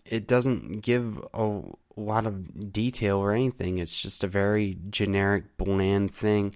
it 0.04 0.26
doesn't 0.26 0.80
give 0.80 1.24
a 1.34 1.62
lot 1.96 2.26
of 2.26 2.72
detail 2.72 3.18
or 3.18 3.32
anything. 3.32 3.78
It's 3.78 4.00
just 4.00 4.24
a 4.24 4.28
very 4.28 4.78
generic, 4.90 5.56
bland 5.56 6.14
thing. 6.14 6.54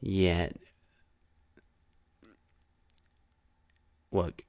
Yet 0.00 0.56
look, 4.12 4.42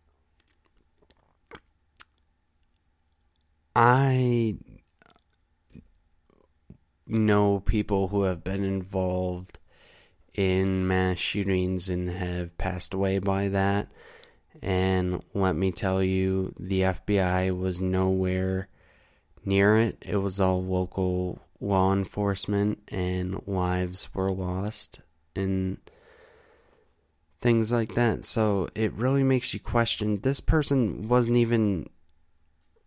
I 3.75 4.58
know 7.08 7.60
people 7.62 8.10
who 8.10 8.23
have 8.23 8.43
been 8.43 8.63
involved 8.63 9.58
in 10.36 10.88
mass 10.88 11.17
shootings 11.17 11.89
and 11.89 12.10
have 12.10 12.58
passed 12.58 12.93
away 12.93 13.19
by 13.19 13.47
that. 13.49 13.88
And 14.62 15.23
let 15.33 15.55
me 15.55 15.71
tell 15.71 16.03
you, 16.03 16.53
the 16.59 16.81
FBI 16.81 17.57
was 17.57 17.79
nowhere 17.79 18.67
near 19.45 19.77
it. 19.77 19.97
It 20.01 20.17
was 20.17 20.39
all 20.39 20.63
local 20.63 21.41
law 21.62 21.93
enforcement, 21.93 22.79
and 22.89 23.41
lives 23.45 24.09
were 24.13 24.31
lost. 24.31 25.01
And 25.35 25.77
things 27.41 27.71
like 27.71 27.95
that. 27.95 28.25
So 28.25 28.67
it 28.75 28.93
really 28.93 29.23
makes 29.23 29.53
you 29.53 29.59
question 29.59 30.19
this 30.19 30.41
person 30.41 31.07
wasn't 31.07 31.38
even, 31.38 31.89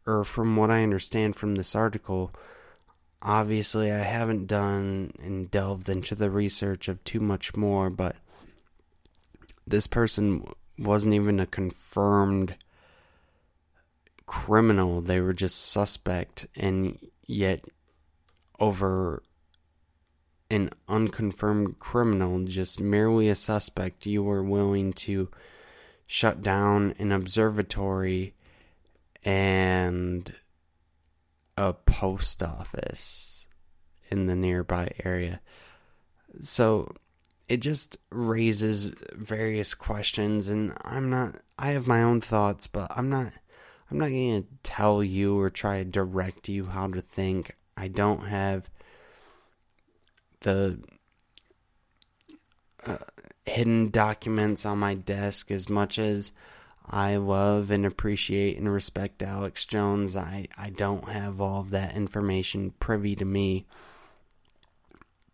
or 0.07 0.25
from 0.25 0.57
what 0.57 0.71
I 0.71 0.83
understand 0.83 1.37
from 1.37 1.55
this 1.55 1.75
article, 1.75 2.33
obviously 3.23 3.91
I 3.91 3.99
haven't 3.99 4.47
done 4.47 5.13
and 5.23 5.51
delved 5.51 5.89
into 5.89 6.15
the 6.15 6.31
research 6.31 6.89
of 6.89 7.03
too 7.05 7.21
much 7.21 7.57
more, 7.57 7.89
but 7.89 8.17
this 9.67 9.87
person 9.87 10.47
wasn't 10.79 11.15
even 11.15 11.41
a 11.41 11.47
confirmed 11.47 12.57
criminal. 14.27 15.01
They 15.01 15.21
were 15.21 15.33
just 15.33 15.71
suspect, 15.71 16.47
and 16.55 16.99
yet 17.27 17.65
over 18.59 19.23
an 20.51 20.71
unconfirmed 20.89 21.79
criminal, 21.79 22.45
just 22.45 22.81
merely 22.81 23.29
a 23.29 23.35
suspect, 23.35 24.07
you 24.07 24.23
were 24.23 24.43
willing 24.43 24.93
to 24.93 25.31
shut 26.07 26.43
down 26.43 26.95
an 26.99 27.11
observatory 27.11 28.35
and 29.25 30.33
a 31.57 31.73
post 31.73 32.43
office 32.43 33.47
in 34.11 34.27
the 34.27 34.35
nearby 34.35 34.91
area. 35.05 35.41
So 36.41 36.95
it 37.53 37.61
just 37.61 37.99
raises 38.11 38.87
various 39.13 39.75
questions 39.75 40.49
and 40.49 40.73
I'm 40.87 41.11
not 41.11 41.37
I 41.59 41.73
have 41.73 41.87
my 41.87 42.03
own 42.03 42.23
thoughts, 42.23 42.67
but 42.67 42.91
I'm 42.97 43.11
not 43.11 43.31
I'm 43.91 43.99
not 43.99 44.09
going 44.09 44.43
to 44.43 44.49
tell 44.63 45.05
you 45.05 45.39
or 45.39 45.51
try 45.51 45.81
to 45.81 45.85
direct 45.85 46.49
you 46.49 46.65
how 46.65 46.87
to 46.87 47.03
think. 47.03 47.55
I 47.77 47.89
don't 47.89 48.27
have 48.27 48.71
the 50.41 50.79
uh, 52.87 52.97
hidden 53.45 53.91
documents 53.91 54.65
on 54.65 54.79
my 54.79 54.95
desk 54.95 55.51
as 55.51 55.69
much 55.69 55.99
as 55.99 56.33
I 56.89 57.17
love 57.17 57.71
and 57.71 57.85
appreciate 57.85 58.57
and 58.57 58.73
respect 58.73 59.23
Alex 59.23 59.67
Jones. 59.67 60.17
I, 60.17 60.49
I 60.57 60.71
don't 60.71 61.07
have 61.07 61.39
all 61.39 61.61
of 61.61 61.71
that 61.73 61.97
information 61.97 62.73
privy 62.81 63.15
to 63.17 63.27
me. 63.27 63.67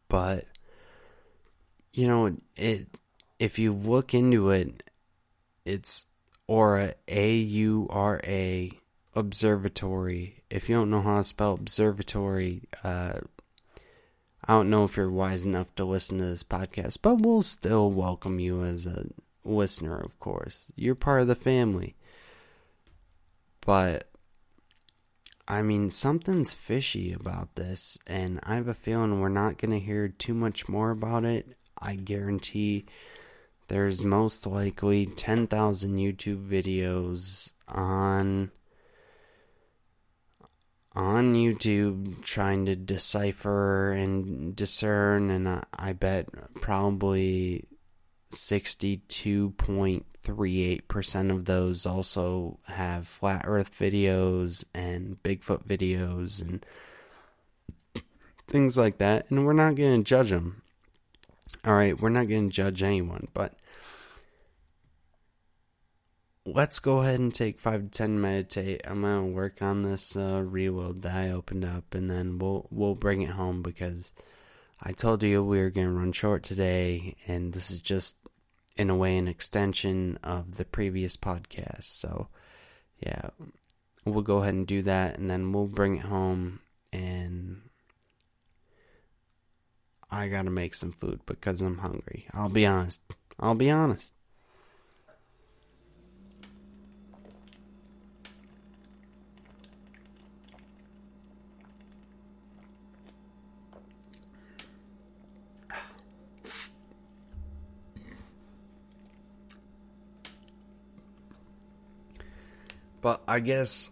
But 0.09 0.47
you 1.93 2.09
know, 2.09 2.37
it 2.57 2.87
if 3.39 3.59
you 3.59 3.73
look 3.73 4.15
into 4.15 4.51
it, 4.51 4.83
it's 5.65 6.07
Aura 6.47 6.95
A 7.07 7.37
U 7.37 7.87
R 7.91 8.21
A 8.25 8.73
Observatory. 9.15 10.43
If 10.51 10.69
you 10.69 10.77
don't 10.77 10.91
know 10.91 11.03
how 11.03 11.19
to 11.19 11.25
spell 11.25 11.53
observatory, 11.55 12.63
uh, 12.83 13.21
I 14.45 14.55
don't 14.55 14.71
know 14.71 14.85
if 14.85 14.97
you're 14.97 15.11
wise 15.11 15.45
enough 15.45 15.75
to 15.75 15.85
listen 15.85 16.19
to 16.19 16.25
this 16.25 16.43
podcast, 16.43 16.99
but 17.03 17.17
we'll 17.17 17.43
still 17.43 17.91
welcome 17.91 18.41
you 18.41 18.63
as 18.63 18.87
a 18.87 19.07
listener, 19.45 19.99
of 19.99 20.19
course. 20.21 20.73
You're 20.75 20.95
part 20.95 21.21
of 21.21 21.27
the 21.27 21.35
family. 21.35 21.97
But, 23.61 24.09
I 25.47 25.61
mean, 25.61 25.91
something's 25.91 26.55
fishy 26.55 27.13
about 27.13 27.57
this, 27.57 27.99
and 28.07 28.41
I 28.43 28.55
have 28.55 28.69
a 28.69 28.75
feeling 28.75 29.21
we're 29.21 29.29
not 29.29 29.59
going 29.59 29.73
to 29.73 29.85
hear 29.85 30.09
too 30.09 30.33
much 30.33 30.67
more 30.67 30.93
about 30.93 31.27
it. 31.27 31.58
I 31.81 31.95
guarantee 31.95 32.87
there's 33.69 34.03
most 34.03 34.47
likely 34.47 35.07
10,000 35.07 35.97
YouTube 35.97 36.47
videos 36.49 37.53
on 37.67 38.51
on 40.95 41.35
YouTube 41.35 42.23
trying 42.23 42.67
to 42.67 42.75
decipher 42.75 43.93
and 43.93 44.57
discern 44.57 45.31
and 45.31 45.49
I, 45.49 45.63
I 45.73 45.93
bet 45.93 46.27
probably 46.61 47.69
62.38% 48.31 51.31
of 51.31 51.45
those 51.45 51.87
also 51.87 52.59
have 52.67 53.07
flat 53.07 53.45
earth 53.47 53.79
videos 53.79 54.65
and 54.75 55.23
Bigfoot 55.23 55.65
videos 55.65 56.43
and 56.43 56.67
things 58.49 58.77
like 58.77 58.99
that. 58.99 59.31
And 59.31 59.47
we're 59.47 59.53
not 59.53 59.77
going 59.77 60.03
to 60.03 60.09
judge 60.09 60.31
them. 60.31 60.63
All 61.65 61.75
right, 61.75 61.99
we're 61.99 62.09
not 62.09 62.29
going 62.29 62.51
to 62.51 62.55
judge 62.55 62.83
anyone, 62.83 63.29
but 63.35 63.59
let's 66.55 66.79
go 66.79 67.01
ahead 67.01 67.21
and 67.21 67.35
take 67.35 67.61
five 67.61 67.83
to 67.83 67.89
ten 67.89 68.21
meditate. 68.21 68.81
I'm 68.85 69.03
gonna 69.03 69.27
work 69.27 69.61
on 69.61 69.83
this 69.83 70.17
uh, 70.17 70.45
that 70.51 71.13
I 71.15 71.31
opened 71.31 71.65
up, 71.65 71.95
and 71.95 72.11
then 72.11 72.39
we'll 72.39 72.67
we'll 72.71 72.95
bring 72.95 73.23
it 73.23 73.31
home 73.31 73.63
because 73.63 74.13
I 74.81 74.93
told 74.93 75.23
you 75.23 75.45
we 75.45 75.59
were 75.59 75.71
gonna 75.71 75.93
run 75.93 76.13
short 76.13 76.43
today, 76.43 77.17
and 77.27 77.53
this 77.53 77.71
is 77.71 77.83
just 77.83 78.17
in 78.77 78.91
a 78.91 78.97
way 78.97 79.17
an 79.17 79.29
extension 79.29 80.19
of 80.23 80.57
the 80.57 80.65
previous 80.65 81.17
podcast. 81.17 81.85
So 81.85 82.29
yeah, 83.01 83.31
we'll 84.05 84.23
go 84.23 84.39
ahead 84.39 84.55
and 84.55 84.67
do 84.67 84.83
that, 84.83 85.19
and 85.19 85.29
then 85.29 85.53
we'll 85.53 85.67
bring 85.67 85.97
it 85.97 86.05
home, 86.05 86.61
and 86.93 87.61
I 90.11 90.29
gotta 90.29 90.51
make 90.51 90.75
some 90.75 90.93
food 90.93 91.21
because 91.27 91.61
I'm 91.61 91.79
hungry. 91.79 92.27
I'll 92.33 92.49
be 92.49 92.67
honest. 92.67 93.01
I'll 93.39 93.55
be 93.55 93.71
honest. 93.71 94.13
But 113.01 113.23
I 113.29 113.41
guess, 113.41 113.91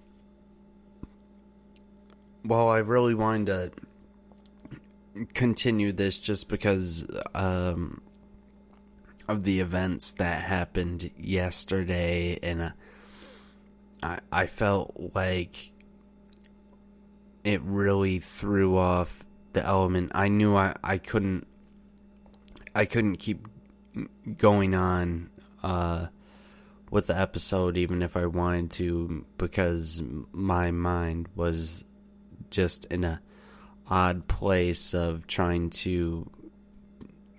well, 2.45 2.69
I 2.69 2.79
really 2.79 3.15
wanted 3.15 3.47
to 3.47 3.86
continue 5.35 5.93
this 5.93 6.19
just 6.19 6.49
because 6.49 7.07
um, 7.35 8.01
of 9.29 9.43
the 9.43 9.61
events 9.61 10.13
that 10.13 10.43
happened 10.43 11.11
yesterday, 11.17 12.39
and 12.43 12.63
uh, 12.63 12.71
I 14.03 14.19
I 14.31 14.47
felt 14.47 15.13
like 15.15 15.73
it 17.45 17.63
really 17.63 18.19
threw 18.19 18.77
off 18.77 19.25
the 19.53 19.65
element. 19.65 20.13
I 20.15 20.29
knew 20.29 20.57
I, 20.57 20.75
I 20.83 20.99
couldn't 20.99 21.47
I 22.75 22.85
couldn't 22.85 23.17
keep 23.17 23.47
going 24.37 24.75
on 24.75 25.31
uh, 25.63 26.09
with 26.91 27.07
the 27.07 27.19
episode 27.19 27.77
even 27.79 28.03
if 28.03 28.17
I 28.17 28.27
wanted 28.27 28.71
to 28.73 29.25
because 29.39 30.03
my 30.33 30.71
mind 30.71 31.29
was 31.35 31.85
just 32.51 32.85
in 32.87 33.05
a 33.05 33.21
odd 33.89 34.27
place 34.29 34.95
of 34.95 35.27
trying 35.27 35.71
to 35.71 36.29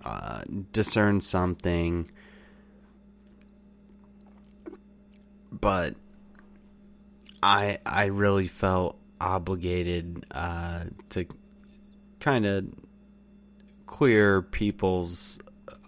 uh, 0.04 0.42
discern 0.72 1.20
something. 1.20 2.10
But 5.50 5.94
I 7.42 7.78
I 7.84 8.06
really 8.06 8.46
felt 8.46 8.98
obligated 9.20 10.24
uh, 10.30 10.84
to 11.10 11.26
kind 12.20 12.46
of 12.46 12.66
clear 13.86 14.42
people's 14.42 15.38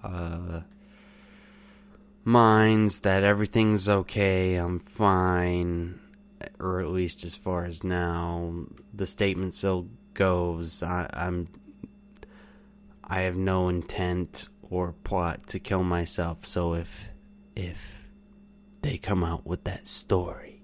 uh, 0.03 0.61
minds 2.25 3.01
that 3.01 3.23
everything's 3.23 3.89
okay, 3.89 4.57
I'm 4.57 4.79
fine, 4.79 6.01
or 6.59 6.81
at 6.81 6.89
least 6.89 7.25
as 7.25 7.37
far 7.37 7.65
as 7.65 7.85
now, 7.85 8.65
the 8.93 9.07
statement 9.07 9.55
still 9.55 9.89
goes. 10.15 10.83
I, 10.83 11.09
I'm, 11.13 11.49
I 13.05 13.23
have 13.23 13.37
no 13.37 13.69
intent 13.69 14.49
or 14.63 14.93
plot 15.05 15.47
to 15.49 15.59
kill 15.59 15.83
myself. 15.83 16.45
So 16.45 16.75
if, 16.75 17.09
if 17.57 17.79
they 18.83 18.99
come 18.99 19.25
out 19.25 19.47
with 19.47 19.65
that 19.65 19.87
story, 19.87 20.63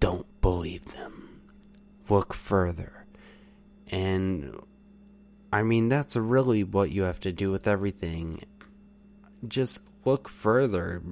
don't 0.00 0.26
believe 0.40 0.84
them. 0.92 1.40
Look 2.08 2.34
further, 2.34 3.06
and 3.90 4.54
I 5.52 5.62
mean, 5.62 5.88
that's 5.88 6.16
really 6.16 6.64
what 6.64 6.90
you 6.90 7.04
have 7.04 7.20
to 7.20 7.32
do 7.32 7.50
with 7.50 7.68
everything 7.68 8.42
just 9.46 9.80
look 10.04 10.28
further, 10.28 11.02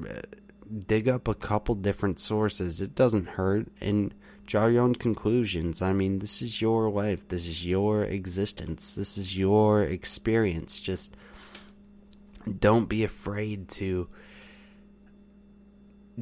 dig 0.86 1.08
up 1.08 1.28
a 1.28 1.34
couple 1.34 1.74
different 1.74 2.20
sources. 2.20 2.80
It 2.80 2.94
doesn't 2.94 3.28
hurt, 3.28 3.68
and 3.80 4.14
draw 4.46 4.66
your 4.66 4.82
own 4.82 4.94
conclusions. 4.94 5.80
I 5.82 5.92
mean, 5.92 6.18
this 6.18 6.42
is 6.42 6.60
your 6.60 6.90
life, 6.90 7.26
this 7.28 7.46
is 7.46 7.66
your 7.66 8.02
existence, 8.04 8.94
this 8.94 9.16
is 9.16 9.36
your 9.36 9.82
experience. 9.82 10.80
Just 10.80 11.16
don't 12.58 12.88
be 12.88 13.04
afraid 13.04 13.68
to 13.68 14.08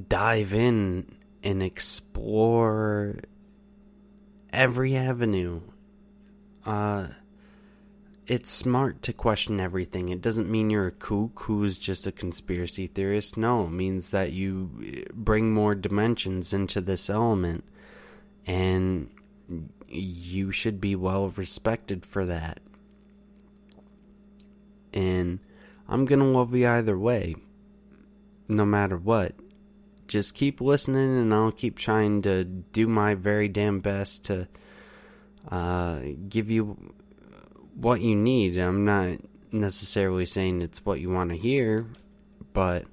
dive 0.08 0.52
in 0.52 1.16
and 1.42 1.62
explore 1.62 3.16
every 4.52 4.96
avenue. 4.96 5.60
Uh, 6.66 7.08
it's 8.28 8.50
smart 8.50 9.02
to 9.02 9.12
question 9.14 9.58
everything. 9.58 10.10
It 10.10 10.20
doesn't 10.20 10.50
mean 10.50 10.68
you're 10.68 10.86
a 10.86 10.92
kook 10.92 11.40
who's 11.40 11.78
just 11.78 12.06
a 12.06 12.12
conspiracy 12.12 12.86
theorist. 12.86 13.38
No, 13.38 13.64
it 13.64 13.70
means 13.70 14.10
that 14.10 14.32
you 14.32 14.70
eh, 14.86 15.04
bring 15.14 15.54
more 15.54 15.74
dimensions 15.74 16.52
into 16.52 16.82
this 16.82 17.08
element. 17.08 17.64
And 18.46 19.10
you 19.88 20.52
should 20.52 20.78
be 20.78 20.94
well 20.94 21.30
respected 21.30 22.04
for 22.04 22.26
that. 22.26 22.60
And 24.92 25.40
I'm 25.88 26.06
to 26.06 26.16
love 26.24 26.54
you 26.54 26.68
either 26.68 26.98
way, 26.98 27.34
no 28.46 28.66
matter 28.66 28.98
what. 28.98 29.34
Just 30.06 30.34
keep 30.34 30.60
listening, 30.60 31.18
and 31.18 31.32
I'll 31.32 31.52
keep 31.52 31.76
trying 31.76 32.22
to 32.22 32.44
do 32.44 32.86
my 32.86 33.14
very 33.14 33.48
damn 33.48 33.80
best 33.80 34.24
to 34.26 34.48
uh, 35.50 36.00
give 36.28 36.50
you 36.50 36.94
what 37.78 38.00
you 38.00 38.16
need. 38.16 38.56
I'm 38.56 38.84
not 38.84 39.18
necessarily 39.52 40.26
saying 40.26 40.62
it's 40.62 40.84
what 40.84 41.00
you 41.00 41.10
want 41.10 41.30
to 41.30 41.36
hear, 41.36 41.86
but 42.52 42.84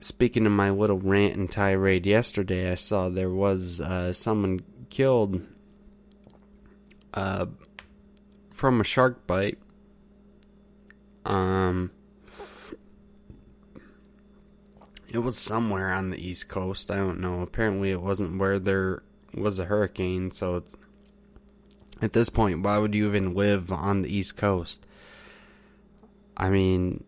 speaking 0.00 0.46
of 0.46 0.52
my 0.52 0.70
little 0.70 0.98
rant 0.98 1.36
and 1.36 1.50
tirade 1.50 2.06
yesterday, 2.06 2.72
I 2.72 2.74
saw 2.74 3.08
there 3.08 3.30
was 3.30 3.80
uh, 3.80 4.12
someone 4.12 4.60
killed 4.88 5.42
uh, 7.12 7.46
from 8.50 8.80
a 8.80 8.84
shark 8.84 9.26
bite. 9.26 9.58
Um, 11.26 11.90
it 15.10 15.18
was 15.18 15.36
somewhere 15.36 15.92
on 15.92 16.10
the 16.10 16.26
east 16.26 16.48
coast. 16.48 16.90
I 16.90 16.96
don't 16.96 17.20
know. 17.20 17.42
Apparently, 17.42 17.90
it 17.90 18.00
wasn't 18.00 18.38
where 18.38 18.58
there 18.58 19.02
was 19.34 19.58
a 19.58 19.66
hurricane, 19.66 20.30
so 20.30 20.56
it's 20.56 20.76
at 22.00 22.12
this 22.12 22.28
point, 22.28 22.62
why 22.62 22.78
would 22.78 22.94
you 22.94 23.06
even 23.08 23.34
live 23.34 23.72
on 23.72 24.02
the 24.02 24.14
East 24.14 24.36
Coast? 24.36 24.86
I 26.36 26.50
mean, 26.50 27.04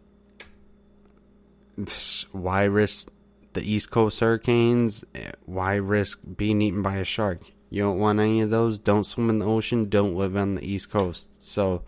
why 2.33 2.65
risk 2.65 3.11
the 3.53 3.63
East 3.63 3.91
Coast 3.91 4.21
hurricanes? 4.21 5.05
Why 5.47 5.75
risk 5.75 6.21
being 6.37 6.61
eaten 6.61 6.83
by 6.83 6.97
a 6.97 7.05
shark? 7.05 7.43
You 7.71 7.83
don't 7.83 7.99
want 7.99 8.19
any 8.19 8.41
of 8.41 8.51
those. 8.51 8.79
Don't 8.79 9.05
swim 9.05 9.31
in 9.31 9.39
the 9.39 9.47
ocean. 9.47 9.89
Don't 9.89 10.17
live 10.17 10.37
on 10.37 10.57
the 10.57 10.65
East 10.65 10.91
Coast. 10.91 11.29
So 11.39 11.83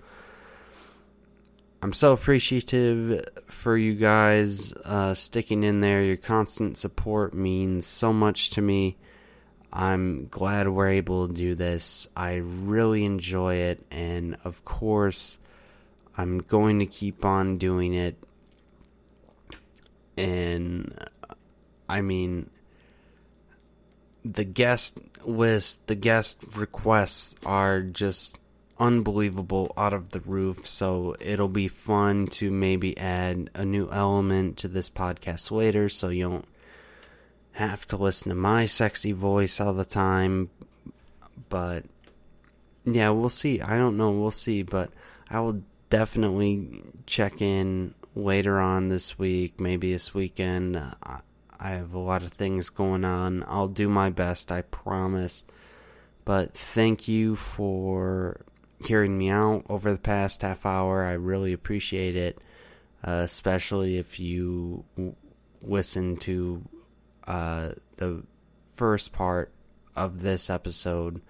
I'm 1.82 1.92
so 1.92 2.12
appreciative 2.12 3.28
for 3.46 3.76
you 3.76 3.94
guys 3.94 4.72
uh, 4.84 5.14
sticking 5.14 5.64
in 5.64 5.80
there. 5.80 6.04
Your 6.04 6.16
constant 6.16 6.78
support 6.78 7.34
means 7.34 7.84
so 7.86 8.12
much 8.12 8.50
to 8.50 8.62
me. 8.62 8.96
I'm 9.72 10.26
glad 10.28 10.68
we're 10.68 10.88
able 10.88 11.28
to 11.28 11.34
do 11.34 11.54
this. 11.54 12.06
I 12.14 12.36
really 12.36 13.04
enjoy 13.04 13.54
it. 13.54 13.84
And 13.90 14.36
of 14.44 14.64
course, 14.64 15.38
I'm 16.16 16.38
going 16.38 16.80
to 16.80 16.86
keep 16.86 17.24
on 17.24 17.56
doing 17.56 17.94
it. 17.94 18.16
And 20.18 20.94
I 21.88 22.02
mean, 22.02 22.50
the 24.24 24.44
guest 24.44 24.98
list, 25.24 25.86
the 25.86 25.94
guest 25.94 26.44
requests 26.54 27.34
are 27.46 27.80
just 27.80 28.36
unbelievable 28.78 29.72
out 29.76 29.94
of 29.94 30.10
the 30.10 30.20
roof. 30.20 30.66
So 30.66 31.16
it'll 31.18 31.48
be 31.48 31.68
fun 31.68 32.26
to 32.28 32.50
maybe 32.50 32.98
add 32.98 33.48
a 33.54 33.64
new 33.64 33.88
element 33.90 34.58
to 34.58 34.68
this 34.68 34.90
podcast 34.90 35.50
later 35.50 35.88
so 35.88 36.08
you 36.08 36.28
don't 36.28 36.48
have 37.52 37.86
to 37.88 37.96
listen 37.96 38.30
to 38.30 38.34
my 38.34 38.66
sexy 38.66 39.12
voice 39.12 39.60
all 39.60 39.74
the 39.74 39.84
time. 39.84 40.50
But 41.48 41.84
yeah, 42.84 43.10
we'll 43.10 43.28
see. 43.28 43.60
I 43.60 43.76
don't 43.78 43.96
know. 43.96 44.10
We'll 44.10 44.30
see. 44.30 44.62
But 44.62 44.90
I 45.30 45.40
will 45.40 45.62
definitely 45.90 46.82
check 47.06 47.42
in 47.42 47.94
later 48.14 48.58
on 48.58 48.88
this 48.88 49.18
week, 49.18 49.60
maybe 49.60 49.92
this 49.92 50.14
weekend. 50.14 50.76
I, 50.76 51.20
have 51.60 51.94
a 51.94 51.98
lot 51.98 52.24
of 52.24 52.32
things 52.32 52.70
going 52.70 53.04
on. 53.04 53.44
I'll 53.46 53.68
do 53.68 53.88
my 53.88 54.10
best, 54.10 54.50
I 54.50 54.62
promise. 54.62 55.44
But 56.24 56.54
thank 56.54 57.06
you 57.06 57.36
for 57.36 58.40
hearing 58.84 59.16
me 59.16 59.28
out 59.28 59.64
over 59.68 59.92
the 59.92 59.98
past 59.98 60.42
half 60.42 60.66
hour. 60.66 61.04
I 61.04 61.12
really 61.12 61.52
appreciate 61.52 62.16
it, 62.16 62.38
uh, 63.06 63.22
especially 63.24 63.96
if 63.96 64.18
you 64.18 64.84
w- 64.96 65.14
listen 65.62 66.16
to 66.18 66.62
uh, 67.26 67.70
the 67.96 68.24
first 68.70 69.12
part 69.12 69.52
of 69.94 70.22
this 70.22 70.48
episode 70.48 71.20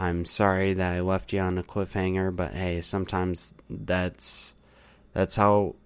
I'm 0.00 0.24
sorry 0.24 0.72
that 0.72 0.94
I 0.94 1.00
left 1.00 1.32
you 1.32 1.40
on 1.40 1.58
a 1.58 1.62
cliffhanger, 1.62 2.34
but 2.34 2.54
hey, 2.54 2.80
sometimes 2.80 3.54
that's 3.68 4.54
that's 5.12 5.36
how 5.36 5.76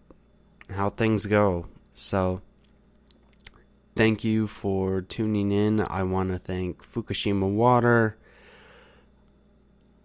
how 0.70 0.90
things 0.90 1.26
go. 1.26 1.66
So 1.94 2.40
thank 3.96 4.22
you 4.22 4.46
for 4.46 5.00
tuning 5.00 5.50
in. 5.50 5.80
I 5.80 6.04
want 6.04 6.30
to 6.30 6.38
thank 6.38 6.85
Fukushima 6.85 7.50
Water. 7.50 8.16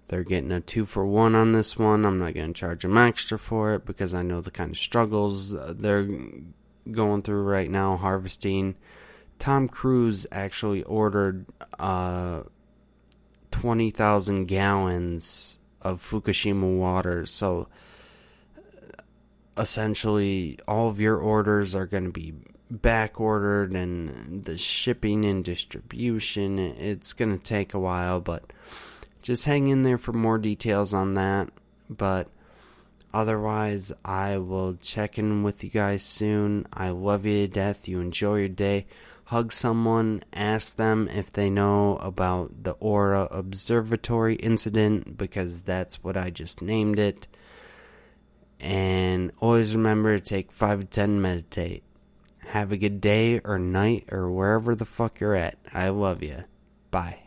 They're 0.08 0.23
getting 0.23 0.52
a 0.52 0.60
two 0.60 0.88
for 0.88 1.06
one 1.06 1.36
on 1.36 1.52
this 1.52 1.78
one. 1.78 2.04
I'm 2.04 2.17
not 2.17 2.34
going 2.34 2.52
to 2.52 2.60
charge 2.60 2.82
them 2.82 2.97
extra 2.97 3.38
for 3.38 3.75
it 3.75 3.86
because 3.86 4.15
I 4.15 4.23
know 4.23 4.41
the 4.41 4.49
kind 4.49 4.71
of 4.71 4.78
struggles 4.78 5.52
they're 5.78 6.10
going 6.91 7.21
through 7.21 7.43
right 7.43 7.69
now 7.69 7.95
harvesting. 7.95 8.73
Tom 9.39 9.69
Cruise 9.69 10.28
actually 10.32 10.84
ordered 10.84 11.45
uh, 11.80 12.43
20,000 13.52 14.45
gallons 14.45 15.58
of 15.82 16.02
Fukushima 16.02 16.78
water. 16.78 17.25
So 17.25 17.67
essentially, 19.58 20.60
all 20.67 20.89
of 20.89 20.99
your 20.99 21.17
orders 21.17 21.73
are 21.73 21.86
going 21.86 22.04
to 22.04 22.12
be 22.12 22.34
back 22.69 23.19
ordered, 23.19 23.73
and 23.73 24.43
the 24.45 24.58
shipping 24.58 25.25
and 25.25 25.43
distribution, 25.43 26.60
it's 26.60 27.13
going 27.13 27.36
to 27.36 27.43
take 27.43 27.73
a 27.73 27.80
while, 27.80 28.19
but 28.19 28.43
just 29.21 29.45
hang 29.45 29.67
in 29.67 29.84
there 29.84 29.97
for 29.97 30.13
more 30.13 30.38
details 30.38 30.93
on 30.93 31.15
that. 31.15 31.49
But 31.89 32.28
otherwise, 33.13 33.91
I 34.06 34.38
will 34.38 34.75
check 34.75 35.17
in 35.17 35.43
with 35.43 35.63
you 35.63 35.69
guys 35.69 36.04
soon. 36.04 36.67
I 36.71 36.89
love 36.89 37.25
you 37.25 37.47
to 37.47 37.54
death. 37.54 37.88
You 37.88 38.02
enjoy 38.02 38.39
your 38.39 38.49
day 38.49 38.86
hug 39.29 39.53
someone, 39.53 40.23
ask 40.33 40.75
them 40.75 41.07
if 41.07 41.31
they 41.31 41.51
know 41.51 41.97
about 41.97 42.63
the 42.63 42.71
Aura 42.79 43.27
Observatory 43.29 44.33
incident 44.33 45.19
because 45.19 45.61
that's 45.61 46.03
what 46.03 46.17
I 46.17 46.31
just 46.31 46.63
named 46.63 46.97
it. 46.97 47.27
And 48.59 49.31
always 49.39 49.75
remember 49.75 50.17
to 50.17 50.23
take 50.23 50.51
5 50.51 50.79
to 50.79 50.85
10 50.87 51.21
meditate. 51.21 51.83
Have 52.39 52.71
a 52.71 52.77
good 52.77 52.99
day 53.01 53.39
or 53.43 53.59
night 53.59 54.05
or 54.11 54.31
wherever 54.31 54.73
the 54.73 54.85
fuck 54.85 55.19
you're 55.19 55.35
at. 55.35 55.59
I 55.75 55.89
love 55.89 56.23
you. 56.23 56.45
Bye. 56.89 57.18